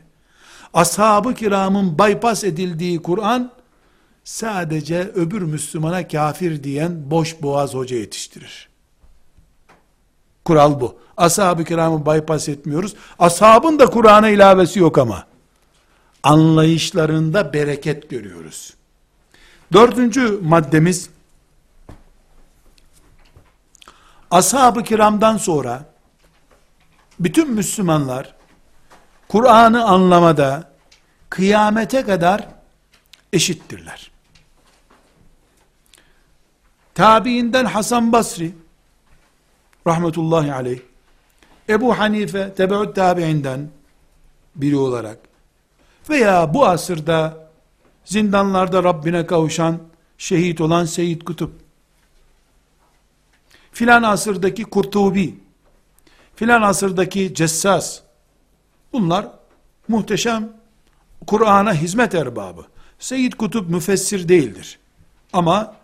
Ashab-ı 0.75 1.35
kiramın 1.35 1.99
bypass 1.99 2.45
edildiği 2.45 3.03
Kur'an 3.03 3.53
sadece 4.25 5.01
öbür 5.01 5.43
Müslümana 5.43 6.09
kafir 6.09 6.65
diyen 6.65 7.11
boş 7.11 7.43
boğaz 7.43 7.75
hoca 7.75 7.97
yetiştirir. 7.97 8.69
Kural 10.45 10.81
bu. 10.81 10.97
Ashab-ı 11.17 11.65
kiramı 11.65 12.07
bypass 12.07 12.49
etmiyoruz. 12.49 12.95
Ashabın 13.19 13.79
da 13.79 13.87
Kur'an'a 13.87 14.29
ilavesi 14.29 14.79
yok 14.79 14.99
ama. 14.99 15.27
Anlayışlarında 16.23 17.53
bereket 17.53 18.11
görüyoruz. 18.11 18.75
Dördüncü 19.73 20.39
maddemiz, 20.43 21.11
ashab-ı 24.31 24.83
kiramdan 24.83 25.37
sonra, 25.37 25.94
bütün 27.21 27.51
Müslümanlar, 27.51 28.35
Kur'an'ı 29.29 29.85
anlamada, 29.85 30.71
kıyamete 31.31 32.03
kadar 32.03 32.49
eşittirler. 33.33 34.11
Tabiinden 36.95 37.65
Hasan 37.65 38.13
Basri, 38.13 38.53
rahmetullahi 39.87 40.53
aleyh, 40.53 40.81
Ebu 41.69 41.99
Hanife, 41.99 42.55
tebeut 42.55 42.97
tabiinden 42.97 43.69
biri 44.57 44.77
olarak, 44.77 45.19
veya 46.11 46.55
bu 46.55 46.67
asırda 46.67 47.49
zindanlarda 48.05 48.85
Rabbine 48.85 49.27
kavuşan, 49.27 49.79
şehit 50.19 50.61
olan 50.61 50.85
Seyyid 50.85 51.23
Kutup, 51.23 51.53
filan 53.73 54.03
asırdaki 54.03 54.65
Kurtubi, 54.65 55.44
filan 56.37 56.63
asırdaki 56.63 57.35
Cessas, 57.35 58.01
bunlar 58.93 59.27
muhteşem 59.89 60.53
Kur'an'a 61.27 61.75
hizmet 61.75 62.15
erbabı. 62.15 62.65
Seyyid 62.99 63.33
Kutup 63.33 63.71
müfessir 63.71 64.29
değildir. 64.29 64.79
Ama 65.33 65.75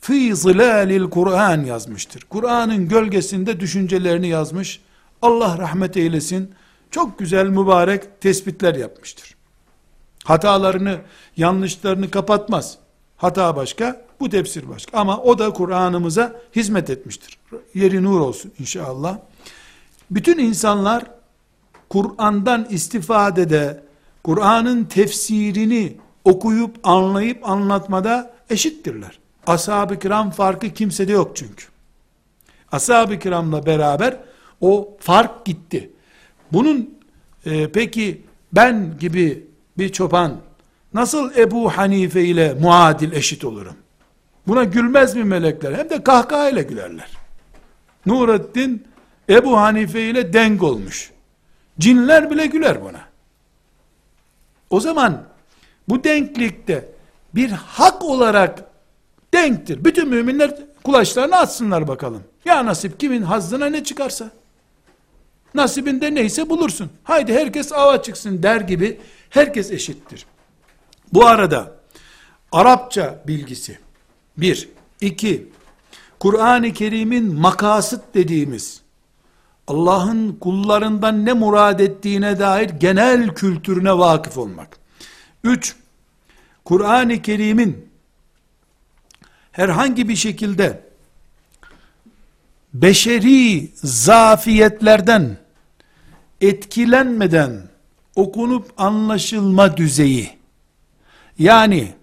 fi 0.00 0.36
zilalil 0.36 1.10
Kur'an 1.10 1.64
yazmıştır. 1.64 2.26
Kur'an'ın 2.30 2.88
gölgesinde 2.88 3.60
düşüncelerini 3.60 4.28
yazmış. 4.28 4.80
Allah 5.22 5.58
rahmet 5.58 5.96
eylesin. 5.96 6.54
Çok 6.90 7.18
güzel 7.18 7.46
mübarek 7.46 8.20
tespitler 8.20 8.74
yapmıştır. 8.74 9.34
Hatalarını, 10.24 10.98
yanlışlarını 11.36 12.10
kapatmaz. 12.10 12.78
Hata 13.16 13.56
başka, 13.56 14.06
bu 14.20 14.28
tefsir 14.28 14.68
başka. 14.68 14.98
Ama 14.98 15.18
o 15.18 15.38
da 15.38 15.52
Kur'an'ımıza 15.52 16.40
hizmet 16.56 16.90
etmiştir. 16.90 17.38
Yeri 17.74 18.02
nur 18.02 18.20
olsun 18.20 18.52
inşallah. 18.60 19.18
Bütün 20.10 20.38
insanlar 20.38 21.04
Kur'an'dan 21.88 22.66
istifadede, 22.70 23.82
Kur'an'ın 24.24 24.84
tefsirini 24.84 25.96
okuyup, 26.24 26.76
anlayıp, 26.82 27.48
anlatmada 27.48 28.32
eşittirler. 28.50 29.18
Ashab-ı 29.46 29.98
kiram 29.98 30.30
farkı 30.30 30.70
kimsede 30.70 31.12
yok 31.12 31.36
çünkü. 31.36 31.64
Ashab-ı 32.72 33.18
kiramla 33.18 33.66
beraber 33.66 34.16
o 34.60 34.96
fark 35.00 35.44
gitti. 35.44 35.90
Bunun 36.52 36.98
e, 37.46 37.72
peki 37.72 38.22
ben 38.52 38.94
gibi 39.00 39.46
bir 39.78 39.88
çoban 39.88 40.36
nasıl 40.94 41.36
Ebu 41.36 41.70
Hanife 41.70 42.24
ile 42.24 42.54
muadil 42.54 43.12
eşit 43.12 43.44
olurum? 43.44 43.74
Buna 44.46 44.64
gülmez 44.64 45.16
mi 45.16 45.24
melekler? 45.24 45.72
Hem 45.72 45.90
de 45.90 46.04
kahkahayla 46.04 46.62
gülerler. 46.62 47.08
Nurettin 48.06 48.84
Ebu 49.30 49.56
Hanife 49.56 50.02
ile 50.02 50.32
denk 50.32 50.62
olmuş. 50.62 51.10
Cinler 51.78 52.30
bile 52.30 52.46
güler 52.46 52.82
buna. 52.82 53.00
O 54.70 54.80
zaman 54.80 55.24
bu 55.88 56.04
denklikte 56.04 56.88
bir 57.34 57.50
hak 57.50 58.04
olarak 58.04 58.64
denktir. 59.34 59.84
Bütün 59.84 60.08
müminler 60.08 60.56
kulaçlarını 60.84 61.36
atsınlar 61.36 61.88
bakalım. 61.88 62.22
Ya 62.44 62.66
nasip 62.66 63.00
kimin 63.00 63.22
hazzına 63.22 63.66
ne 63.66 63.84
çıkarsa. 63.84 64.30
Nasibinde 65.54 66.14
neyse 66.14 66.50
bulursun. 66.50 66.90
Haydi 67.04 67.34
herkes 67.34 67.72
ava 67.72 68.02
çıksın 68.02 68.42
der 68.42 68.60
gibi 68.60 69.00
herkes 69.30 69.70
eşittir. 69.70 70.26
Bu 71.12 71.26
arada 71.26 71.80
Arapça 72.52 73.22
bilgisi 73.26 73.78
bir, 74.36 74.68
iki, 75.00 75.48
Kur'an-ı 76.20 76.72
Kerim'in 76.72 77.34
makasıt 77.34 78.02
dediğimiz 78.14 78.80
Allah'ın 79.70 80.32
kullarından 80.32 81.26
ne 81.26 81.32
murad 81.32 81.80
ettiğine 81.80 82.38
dair 82.38 82.70
genel 82.70 83.34
kültürüne 83.34 83.98
vakıf 83.98 84.38
olmak. 84.38 84.78
Üç, 85.44 85.76
Kur'an-ı 86.64 87.22
Kerim'in 87.22 87.88
herhangi 89.52 90.08
bir 90.08 90.16
şekilde 90.16 90.82
beşeri 92.74 93.70
zafiyetlerden 93.74 95.36
etkilenmeden 96.40 97.62
okunup 98.16 98.72
anlaşılma 98.76 99.76
düzeyi 99.76 100.30
yani 101.38 101.94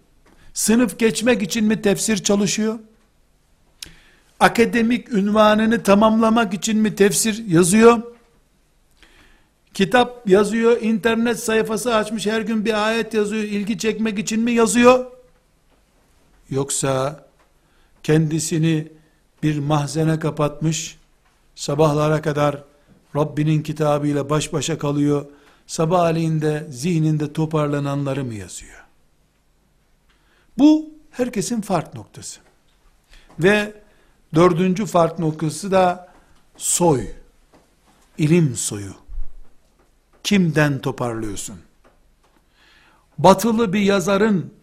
sınıf 0.54 1.00
geçmek 1.00 1.42
için 1.42 1.66
mi 1.66 1.82
tefsir 1.82 2.18
çalışıyor? 2.18 2.80
Akademik 4.40 5.14
ünvanını 5.14 5.84
tamamlamak 5.84 6.54
için 6.54 6.78
mi 6.78 6.96
tefsir 6.96 7.48
yazıyor? 7.48 8.02
Kitap 9.74 10.30
yazıyor, 10.30 10.82
internet 10.82 11.40
sayfası 11.40 11.96
açmış, 11.96 12.26
her 12.26 12.42
gün 12.42 12.66
bir 12.66 12.88
ayet 12.88 13.14
yazıyor, 13.14 13.44
ilgi 13.44 13.78
çekmek 13.78 14.20
için 14.20 14.42
mi 14.42 14.52
yazıyor? 14.52 15.06
Yoksa 16.50 17.26
kendisini 18.04 18.88
bir 19.44 19.60
mahzene 19.60 20.20
kapatmış, 20.20 20.98
sabahlara 21.56 22.22
kadar 22.22 22.64
Rabbinin 23.16 23.64
kitabıyla 23.64 24.30
baş 24.30 24.54
başa 24.54 24.78
kalıyor, 24.78 25.26
sabahleyin 25.68 26.44
zihninde 26.70 27.34
toparlananları 27.34 28.26
mı 28.26 28.34
yazıyor? 28.34 28.84
Bu 30.58 30.90
herkesin 31.12 31.62
fark 31.62 31.94
noktası. 31.94 32.40
Ve 33.40 33.74
dördüncü 34.36 34.86
fark 34.86 35.20
noktası 35.20 35.72
da 35.72 36.08
soy, 36.58 37.08
ilim 38.18 38.56
soyu. 38.56 38.94
Kimden 40.24 40.80
toparlıyorsun? 40.80 41.56
Batılı 43.18 43.74
bir 43.74 43.82
yazarın 43.82 44.54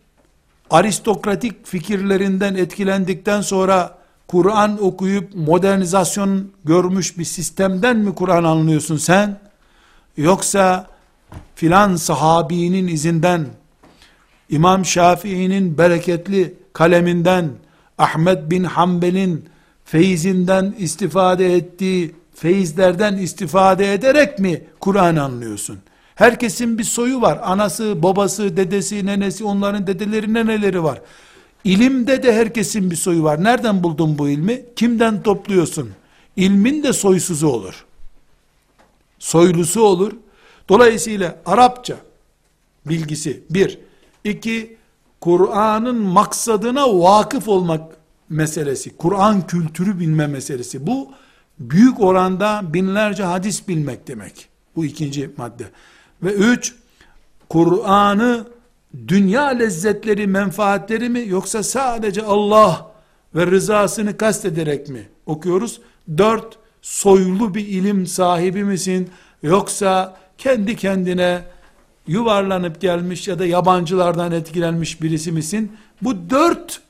aristokratik 0.71 1.67
fikirlerinden 1.67 2.55
etkilendikten 2.55 3.41
sonra 3.41 3.99
Kur'an 4.29 4.85
okuyup 4.85 5.35
modernizasyon 5.35 6.51
görmüş 6.65 7.19
bir 7.19 7.25
sistemden 7.25 7.97
mi 7.97 8.15
Kur'an 8.15 8.45
anlıyorsun 8.45 8.97
sen? 8.97 9.41
Yoksa 10.17 10.87
filan 11.55 11.97
sahabinin 11.97 12.89
izinden, 12.89 13.47
İmam 14.49 14.85
Şafii'nin 14.85 15.79
bereketli 15.79 16.55
kaleminden, 16.73 17.51
Ahmet 17.99 18.51
bin 18.51 18.65
Hanbel'in 18.65 19.49
feyzinden 19.85 20.75
istifade 20.79 21.55
ettiği 21.55 22.15
feyizlerden 22.35 23.17
istifade 23.17 23.93
ederek 23.93 24.39
mi 24.39 24.65
Kur'an 24.81 25.17
anlıyorsun? 25.17 25.79
Herkesin 26.15 26.79
bir 26.79 26.85
soyu 26.85 27.21
var. 27.21 27.41
Anası, 27.43 28.03
babası, 28.03 28.57
dedesi, 28.57 29.07
nenesi, 29.07 29.45
onların 29.45 29.87
dedeleri, 29.87 30.35
neneleri 30.35 30.83
var. 30.83 31.01
İlimde 31.65 32.23
de 32.23 32.33
herkesin 32.33 32.91
bir 32.91 32.97
soyu 32.97 33.23
var. 33.23 33.45
Nereden 33.45 33.83
buldun 33.83 34.19
bu 34.19 34.29
ilmi? 34.29 34.65
Kimden 34.77 35.23
topluyorsun? 35.23 35.91
İlmin 36.37 36.83
de 36.83 36.93
soysuzu 36.93 37.49
olur. 37.49 37.85
Soylusu 39.19 39.83
olur. 39.83 40.13
Dolayısıyla 40.69 41.39
Arapça 41.47 41.97
bilgisi 42.87 43.43
bir. 43.51 43.79
iki 44.25 44.77
Kur'an'ın 45.21 45.97
maksadına 45.97 46.99
vakıf 46.99 47.49
olmak 47.49 47.97
meselesi. 48.35 48.97
Kur'an 48.97 49.47
kültürü 49.47 50.01
bilme 50.01 50.27
meselesi. 50.27 50.87
Bu 50.87 51.13
büyük 51.59 52.01
oranda 52.01 52.63
binlerce 52.65 53.23
hadis 53.23 53.69
bilmek 53.69 54.09
demek. 54.09 54.49
Bu 54.77 54.85
ikinci 54.85 55.31
madde. 55.37 55.65
Ve 56.23 56.33
üç, 56.33 56.75
Kur'an'ı 57.49 58.47
dünya 59.09 59.47
lezzetleri, 59.47 60.27
menfaatleri 60.27 61.09
mi 61.09 61.25
yoksa 61.29 61.63
sadece 61.63 62.23
Allah 62.23 62.91
ve 63.35 63.47
rızasını 63.47 64.17
kastederek 64.17 64.89
mi 64.89 65.09
okuyoruz? 65.27 65.81
Dört, 66.19 66.59
soylu 66.83 67.55
bir 67.55 67.67
ilim 67.67 68.07
sahibi 68.07 68.65
misin? 68.65 69.11
Yoksa 69.43 70.17
kendi 70.39 70.77
kendine 70.77 71.43
yuvarlanıp 72.07 72.81
gelmiş 72.81 73.29
ya 73.29 73.39
da 73.39 73.47
yabancılardan 73.47 74.33
etkilenmiş 74.33 75.03
birisi 75.03 75.33
misin? 75.33 75.73
Bu 76.03 76.31
dört 76.31 76.81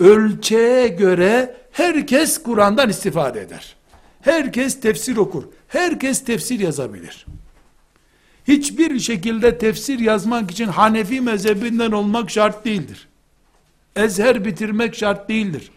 ölçeğe 0.00 0.88
göre 0.88 1.56
herkes 1.72 2.42
Kur'an'dan 2.42 2.88
istifade 2.88 3.40
eder. 3.40 3.76
Herkes 4.20 4.80
tefsir 4.80 5.16
okur. 5.16 5.44
Herkes 5.68 6.24
tefsir 6.24 6.60
yazabilir. 6.60 7.26
Hiçbir 8.48 9.00
şekilde 9.00 9.58
tefsir 9.58 9.98
yazmak 9.98 10.50
için 10.50 10.66
Hanefi 10.66 11.20
mezhebinden 11.20 11.92
olmak 11.92 12.30
şart 12.30 12.64
değildir. 12.64 13.08
Ezher 13.96 14.44
bitirmek 14.44 14.94
şart 14.94 15.28
değildir. 15.28 15.70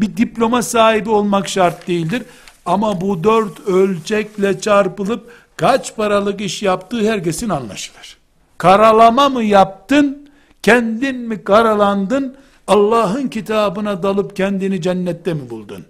Bir 0.00 0.16
diploma 0.16 0.62
sahibi 0.62 1.10
olmak 1.10 1.48
şart 1.48 1.88
değildir. 1.88 2.22
Ama 2.66 3.00
bu 3.00 3.24
dört 3.24 3.60
ölçekle 3.60 4.60
çarpılıp 4.60 5.30
kaç 5.56 5.96
paralık 5.96 6.40
iş 6.40 6.62
yaptığı 6.62 7.10
herkesin 7.10 7.48
anlaşılır. 7.48 8.18
Karalama 8.58 9.28
mı 9.28 9.42
yaptın, 9.42 10.30
kendin 10.62 11.16
mi 11.16 11.44
karalandın, 11.44 12.36
Allah'ın 12.66 13.28
kitabına 13.28 14.02
dalıp 14.02 14.36
kendini 14.36 14.82
cennette 14.82 15.34
mi 15.34 15.50
buldun? 15.50 15.84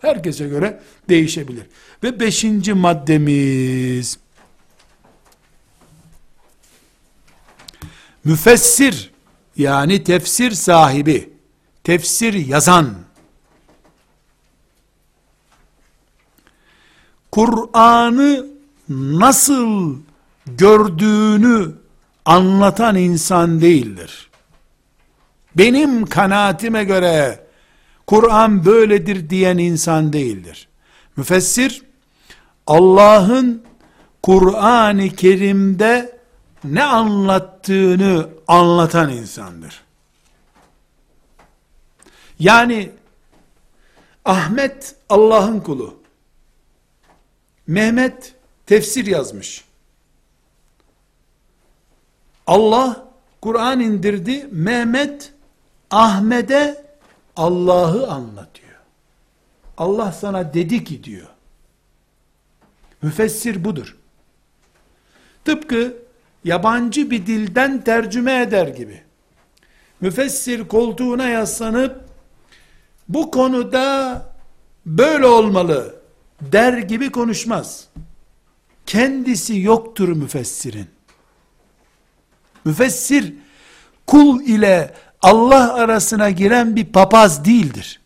Herkese 0.00 0.48
göre 0.48 0.80
değişebilir. 1.08 1.66
Ve 2.02 2.20
beşinci 2.20 2.74
maddemiz, 2.74 4.18
müfessir, 8.24 9.10
yani 9.56 10.04
tefsir 10.04 10.50
sahibi, 10.50 11.30
tefsir 11.84 12.34
yazan, 12.34 12.94
Kur'an'ı 17.32 18.46
nasıl 18.88 19.96
gördüğünü 20.46 21.72
anlatan 22.24 22.96
insan 22.96 23.60
değildir. 23.60 24.27
Benim 25.58 26.06
kanaatime 26.06 26.84
göre 26.84 27.46
Kur'an 28.06 28.64
böyledir 28.64 29.30
diyen 29.30 29.58
insan 29.58 30.12
değildir. 30.12 30.68
Müfessir 31.16 31.82
Allah'ın 32.66 33.62
Kur'an-ı 34.22 35.08
Kerim'de 35.08 36.18
ne 36.64 36.84
anlattığını 36.84 38.28
anlatan 38.46 39.10
insandır. 39.10 39.82
Yani 42.38 42.90
Ahmet 44.24 44.94
Allah'ın 45.08 45.60
kulu. 45.60 45.98
Mehmet 47.66 48.34
tefsir 48.66 49.06
yazmış. 49.06 49.64
Allah 52.46 53.08
Kur'an 53.40 53.80
indirdi. 53.80 54.48
Mehmet 54.50 55.32
Ahmet'e 55.90 56.84
Allah'ı 57.36 58.10
anlatıyor. 58.10 58.68
Allah 59.76 60.12
sana 60.12 60.54
dedi 60.54 60.84
ki 60.84 61.04
diyor. 61.04 61.26
Müfessir 63.02 63.64
budur. 63.64 63.96
Tıpkı 65.44 65.96
yabancı 66.44 67.10
bir 67.10 67.26
dilden 67.26 67.84
tercüme 67.84 68.42
eder 68.42 68.68
gibi. 68.68 69.02
Müfessir 70.00 70.68
koltuğuna 70.68 71.28
yaslanıp 71.28 72.08
bu 73.08 73.30
konuda 73.30 74.22
böyle 74.86 75.26
olmalı 75.26 75.94
der 76.40 76.78
gibi 76.78 77.10
konuşmaz. 77.12 77.88
Kendisi 78.86 79.60
yoktur 79.60 80.08
müfessirin. 80.08 80.86
Müfessir 82.64 83.34
kul 84.06 84.40
ile 84.40 84.94
Allah 85.22 85.74
arasına 85.74 86.30
giren 86.30 86.76
bir 86.76 86.84
papaz 86.84 87.44
değildir. 87.44 88.00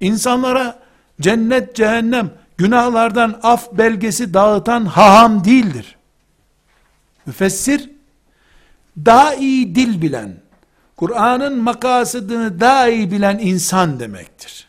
İnsanlara 0.00 0.78
cennet 1.20 1.76
cehennem 1.76 2.30
günahlardan 2.56 3.40
af 3.42 3.72
belgesi 3.72 4.34
dağıtan 4.34 4.86
haham 4.86 5.44
değildir. 5.44 5.96
Müfessir 7.26 7.90
daha 9.04 9.34
iyi 9.34 9.74
dil 9.74 10.02
bilen, 10.02 10.36
Kur'an'ın 10.96 11.58
makasıdını 11.58 12.60
daha 12.60 12.88
iyi 12.88 13.10
bilen 13.10 13.38
insan 13.38 14.00
demektir. 14.00 14.68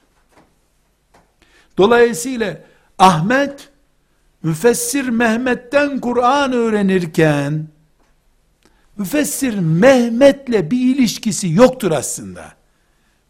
Dolayısıyla 1.78 2.58
Ahmet 3.00 3.70
müfessir 4.44 5.10
Mehmet'ten 5.10 6.00
Kur'an 6.00 6.54
öğrenirken 6.54 7.68
müfessir 8.98 9.58
Mehmet'le 9.60 10.72
bir 10.72 10.96
ilişkisi 10.96 11.50
yoktur 11.50 11.92
aslında. 11.92 12.54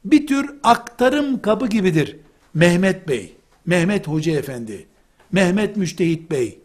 Bir 0.06 0.28
tür 0.28 0.56
aktarım 0.64 1.42
kabı 1.42 1.68
gibidir 1.68 2.18
Mehmet 2.54 3.08
Bey, 3.08 3.36
Mehmet 3.66 4.08
Hoca 4.08 4.32
Efendi, 4.32 4.88
Mehmet 5.32 5.78
Müştehit 5.78 6.32
Bey. 6.32 6.60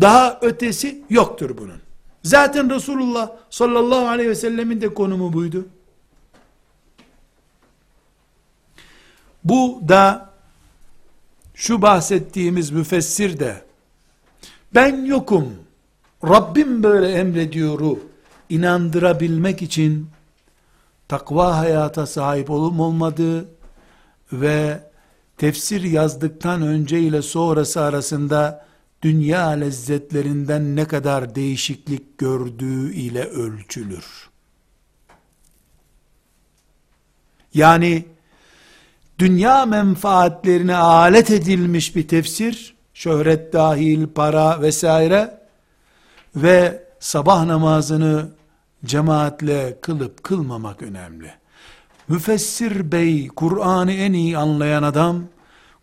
Daha 0.00 0.38
ötesi 0.42 1.02
yoktur 1.10 1.58
bunun. 1.58 1.80
Zaten 2.22 2.70
Resulullah 2.70 3.30
sallallahu 3.50 4.08
aleyhi 4.08 4.30
ve 4.30 4.34
sellemin 4.34 4.80
de 4.80 4.94
konumu 4.94 5.32
buydu. 5.32 5.68
Bu 9.44 9.82
da 9.88 10.30
şu 11.54 11.82
bahsettiğimiz 11.82 12.70
müfessir 12.70 13.38
de 13.38 13.64
ben 14.74 15.04
yokum 15.04 15.56
Rabbim 16.24 16.82
böyle 16.82 17.12
emrediyoru 17.12 17.98
inandırabilmek 18.48 19.62
için 19.62 20.08
takva 21.08 21.58
hayata 21.58 22.06
sahip 22.06 22.50
olup 22.50 22.80
olmadığı 22.80 23.48
ve 24.32 24.80
tefsir 25.36 25.82
yazdıktan 25.82 26.62
önce 26.62 27.00
ile 27.00 27.22
sonrası 27.22 27.80
arasında 27.80 28.66
dünya 29.02 29.48
lezzetlerinden 29.48 30.76
ne 30.76 30.84
kadar 30.84 31.34
değişiklik 31.34 32.18
gördüğü 32.18 32.92
ile 32.94 33.24
ölçülür. 33.24 34.30
Yani 37.54 38.04
dünya 39.18 39.66
menfaatlerine 39.66 40.76
alet 40.76 41.30
edilmiş 41.30 41.96
bir 41.96 42.08
tefsir, 42.08 42.74
şöhret 42.94 43.52
dahil, 43.52 44.06
para 44.06 44.62
vesaire 44.62 45.39
ve 46.36 46.86
sabah 47.00 47.44
namazını 47.44 48.28
cemaatle 48.84 49.80
kılıp 49.80 50.22
kılmamak 50.22 50.82
önemli. 50.82 51.34
Müfessir 52.08 52.92
bey, 52.92 53.28
Kur'an'ı 53.28 53.92
en 53.92 54.12
iyi 54.12 54.38
anlayan 54.38 54.82
adam, 54.82 55.24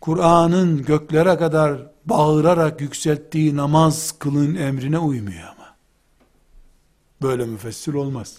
Kur'an'ın 0.00 0.82
göklere 0.82 1.36
kadar 1.36 1.82
bağırarak 2.04 2.80
yükselttiği 2.80 3.56
namaz 3.56 4.14
kılın 4.18 4.54
emrine 4.54 4.98
uymuyor 4.98 5.42
ama. 5.42 5.74
Böyle 7.22 7.44
müfessir 7.44 7.94
olmaz. 7.94 8.36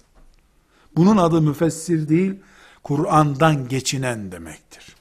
Bunun 0.95 1.18
adı 1.18 1.41
müfessir 1.41 2.10
değil, 2.10 2.39
Kur'an'dan 2.84 3.68
geçinen 3.68 4.32
demektir. 4.32 4.95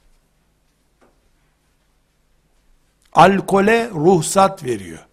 Alkole 3.13 3.91
ruhsat 3.91 4.65
veriyor. 4.65 5.07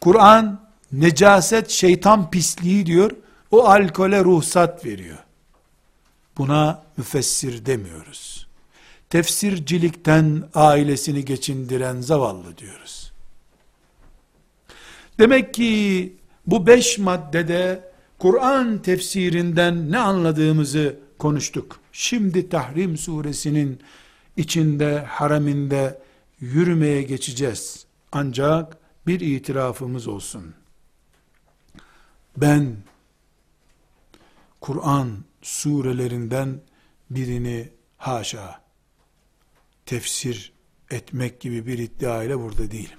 Kur'an 0.00 0.69
necaset 0.92 1.70
şeytan 1.70 2.30
pisliği 2.30 2.86
diyor. 2.86 3.10
O 3.50 3.64
alkole 3.64 4.24
ruhsat 4.24 4.84
veriyor. 4.84 5.18
Buna 6.38 6.82
müfessir 6.96 7.66
demiyoruz. 7.66 8.46
Tefsircilikten 9.10 10.44
ailesini 10.54 11.24
geçindiren 11.24 12.00
zavallı 12.00 12.58
diyoruz. 12.58 13.12
Demek 15.18 15.54
ki 15.54 16.12
bu 16.46 16.66
beş 16.66 16.98
maddede 16.98 17.90
Kur'an 18.18 18.82
tefsirinden 18.82 19.92
ne 19.92 19.98
anladığımızı 19.98 20.96
konuştuk. 21.18 21.80
Şimdi 21.92 22.48
Tahrim 22.48 22.96
suresinin 22.96 23.80
içinde, 24.36 24.98
haraminde 24.98 25.98
yürümeye 26.40 27.02
geçeceğiz. 27.02 27.86
Ancak 28.12 28.76
bir 29.06 29.20
itirafımız 29.20 30.08
olsun. 30.08 30.54
Ben 32.36 32.76
Kur'an 34.60 35.24
surelerinden 35.42 36.60
birini 37.10 37.68
haşa 37.96 38.62
tefsir 39.86 40.52
etmek 40.90 41.40
gibi 41.40 41.66
bir 41.66 41.78
iddia 41.78 42.22
ile 42.24 42.38
burada 42.38 42.70
değilim. 42.70 42.98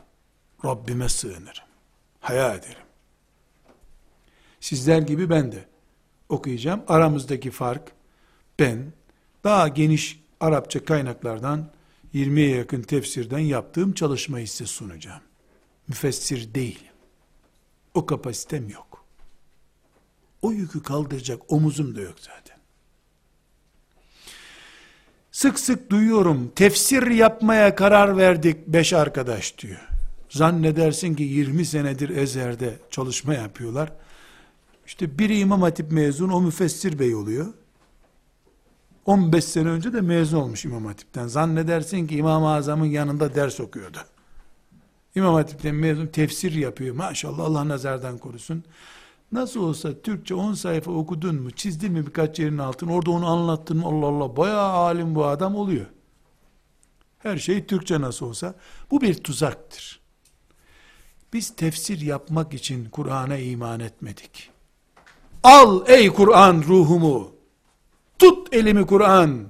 Rabbime 0.65 1.09
sığınırım. 1.09 1.65
Haya 2.19 2.55
ederim. 2.55 2.83
Sizler 4.59 5.01
gibi 5.01 5.29
ben 5.29 5.51
de 5.51 5.65
okuyacağım. 6.29 6.83
Aramızdaki 6.87 7.51
fark 7.51 7.91
ben 8.59 8.93
daha 9.43 9.67
geniş 9.67 10.21
Arapça 10.39 10.85
kaynaklardan 10.85 11.71
20'ye 12.13 12.49
yakın 12.55 12.81
tefsirden 12.81 13.39
yaptığım 13.39 13.93
çalışmayı 13.93 14.47
size 14.47 14.65
sunacağım. 14.65 15.21
Müfessir 15.87 16.53
değilim. 16.53 16.91
O 17.93 18.05
kapasitem 18.05 18.69
yok. 18.69 19.00
O 20.41 20.51
yükü 20.51 20.83
kaldıracak 20.83 21.51
omuzum 21.51 21.95
da 21.95 22.01
yok 22.01 22.15
zaten. 22.19 22.57
Sık 25.31 25.59
sık 25.59 25.89
duyuyorum, 25.89 26.51
tefsir 26.55 27.07
yapmaya 27.07 27.75
karar 27.75 28.17
verdik 28.17 28.67
beş 28.67 28.93
arkadaş 28.93 29.57
diyor. 29.57 29.87
Zannedersin 30.29 31.15
ki 31.15 31.23
20 31.23 31.65
senedir 31.65 32.09
Ezer'de 32.09 32.79
çalışma 32.89 33.33
yapıyorlar. 33.33 33.91
İşte 34.85 35.19
biri 35.19 35.39
İmam 35.39 35.61
Hatip 35.61 35.91
mezun, 35.91 36.29
o 36.29 36.41
müfessir 36.41 36.99
bey 36.99 37.15
oluyor. 37.15 37.47
15 39.05 39.43
sene 39.43 39.69
önce 39.69 39.93
de 39.93 40.01
mezun 40.01 40.37
olmuş 40.37 40.65
İmam 40.65 40.85
Hatip'ten. 40.85 41.27
Zannedersin 41.27 42.07
ki 42.07 42.15
İmam-ı 42.15 42.53
Azam'ın 42.53 42.85
yanında 42.85 43.35
ders 43.35 43.59
okuyordu. 43.59 43.97
İmam 45.15 45.33
Hatip'ten 45.33 45.75
mezun 45.75 46.07
tefsir 46.07 46.51
yapıyor. 46.51 46.95
Maşallah 46.95 47.43
Allah 47.43 47.67
nazardan 47.67 48.17
korusun. 48.17 48.63
Nasıl 49.31 49.59
olsa 49.59 50.01
Türkçe 50.01 50.35
10 50.35 50.53
sayfa 50.53 50.91
okudun 50.91 51.35
mu, 51.35 51.51
çizdin 51.51 51.91
mi 51.91 52.05
birkaç 52.05 52.39
yerin 52.39 52.57
altını, 52.57 52.93
orada 52.93 53.11
onu 53.11 53.27
anlattın 53.27 53.77
mı, 53.77 53.85
Allah 53.87 54.05
Allah 54.05 54.37
bayağı 54.37 54.69
alim 54.69 55.15
bu 55.15 55.25
adam 55.25 55.55
oluyor. 55.55 55.85
Her 57.19 57.37
şey 57.37 57.65
Türkçe 57.65 58.01
nasıl 58.01 58.25
olsa. 58.25 58.55
Bu 58.91 59.01
bir 59.01 59.13
tuzaktır. 59.13 60.01
Biz 61.33 61.55
tefsir 61.55 62.01
yapmak 62.01 62.53
için 62.53 62.85
Kur'an'a 62.85 63.37
iman 63.37 63.79
etmedik. 63.79 64.49
Al 65.43 65.83
ey 65.87 66.09
Kur'an 66.09 66.63
ruhumu, 66.67 67.31
tut 68.19 68.53
elimi 68.53 68.85
Kur'an, 68.85 69.47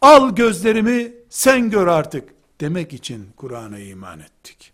al 0.00 0.34
gözlerimi 0.34 1.12
sen 1.28 1.70
gör 1.70 1.86
artık 1.86 2.34
demek 2.60 2.92
için 2.92 3.28
Kur'an'a 3.36 3.78
iman 3.78 4.20
ettik. 4.20 4.72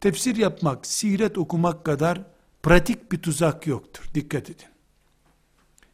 Tefsir 0.00 0.36
yapmak, 0.36 0.86
siret 0.86 1.38
okumak 1.38 1.84
kadar 1.84 2.22
pratik 2.62 3.12
bir 3.12 3.22
tuzak 3.22 3.66
yoktur. 3.66 4.04
Dikkat 4.14 4.50
edin. 4.50 4.68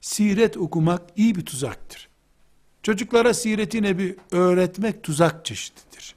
Siret 0.01 0.57
okumak 0.57 1.03
iyi 1.17 1.35
bir 1.35 1.47
tuzaktır. 1.47 2.09
Çocuklara 2.83 3.35
sireti 3.35 3.83
nebi 3.83 4.17
öğretmek 4.31 5.03
tuzak 5.03 5.45
çeşididir. 5.45 6.15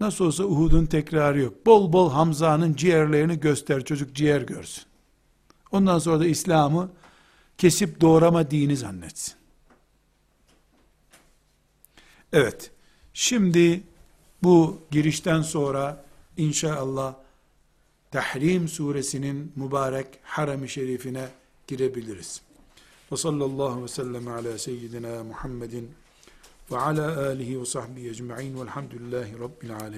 Nasıl 0.00 0.24
olsa 0.24 0.44
Uhud'un 0.44 0.86
tekrarı 0.86 1.40
yok. 1.40 1.66
Bol 1.66 1.92
bol 1.92 2.10
Hamza'nın 2.10 2.74
ciğerlerini 2.74 3.40
göster, 3.40 3.84
çocuk 3.84 4.14
ciğer 4.14 4.40
görsün. 4.40 4.84
Ondan 5.72 5.98
sonra 5.98 6.20
da 6.20 6.26
İslam'ı 6.26 6.90
kesip 7.58 8.00
doğrama 8.00 8.50
dini 8.50 8.76
zannetsin. 8.76 9.34
Evet, 12.32 12.70
şimdi 13.12 13.82
bu 14.42 14.78
girişten 14.90 15.42
sonra 15.42 16.04
inşallah 16.36 17.14
Tahrim 18.10 18.68
suresinin 18.68 19.52
mübarek 19.56 20.06
harem-i 20.22 20.68
şerifine 20.68 21.28
girebiliriz. 21.66 22.40
Ve 23.12 23.16
sallallahu 23.16 23.82
ve 23.82 23.88
sellem 23.88 24.28
ala 24.28 24.58
seyyidina 24.58 25.24
Muhammedin 25.24 25.90
ve 26.70 26.78
ala 26.78 27.26
alihi 27.26 27.60
ve 27.60 27.66
sahbihi 27.66 28.10
ecma'in 28.10 28.60
velhamdülillahi 28.60 29.38
rabbil 29.38 29.76
alemin. 29.76 29.94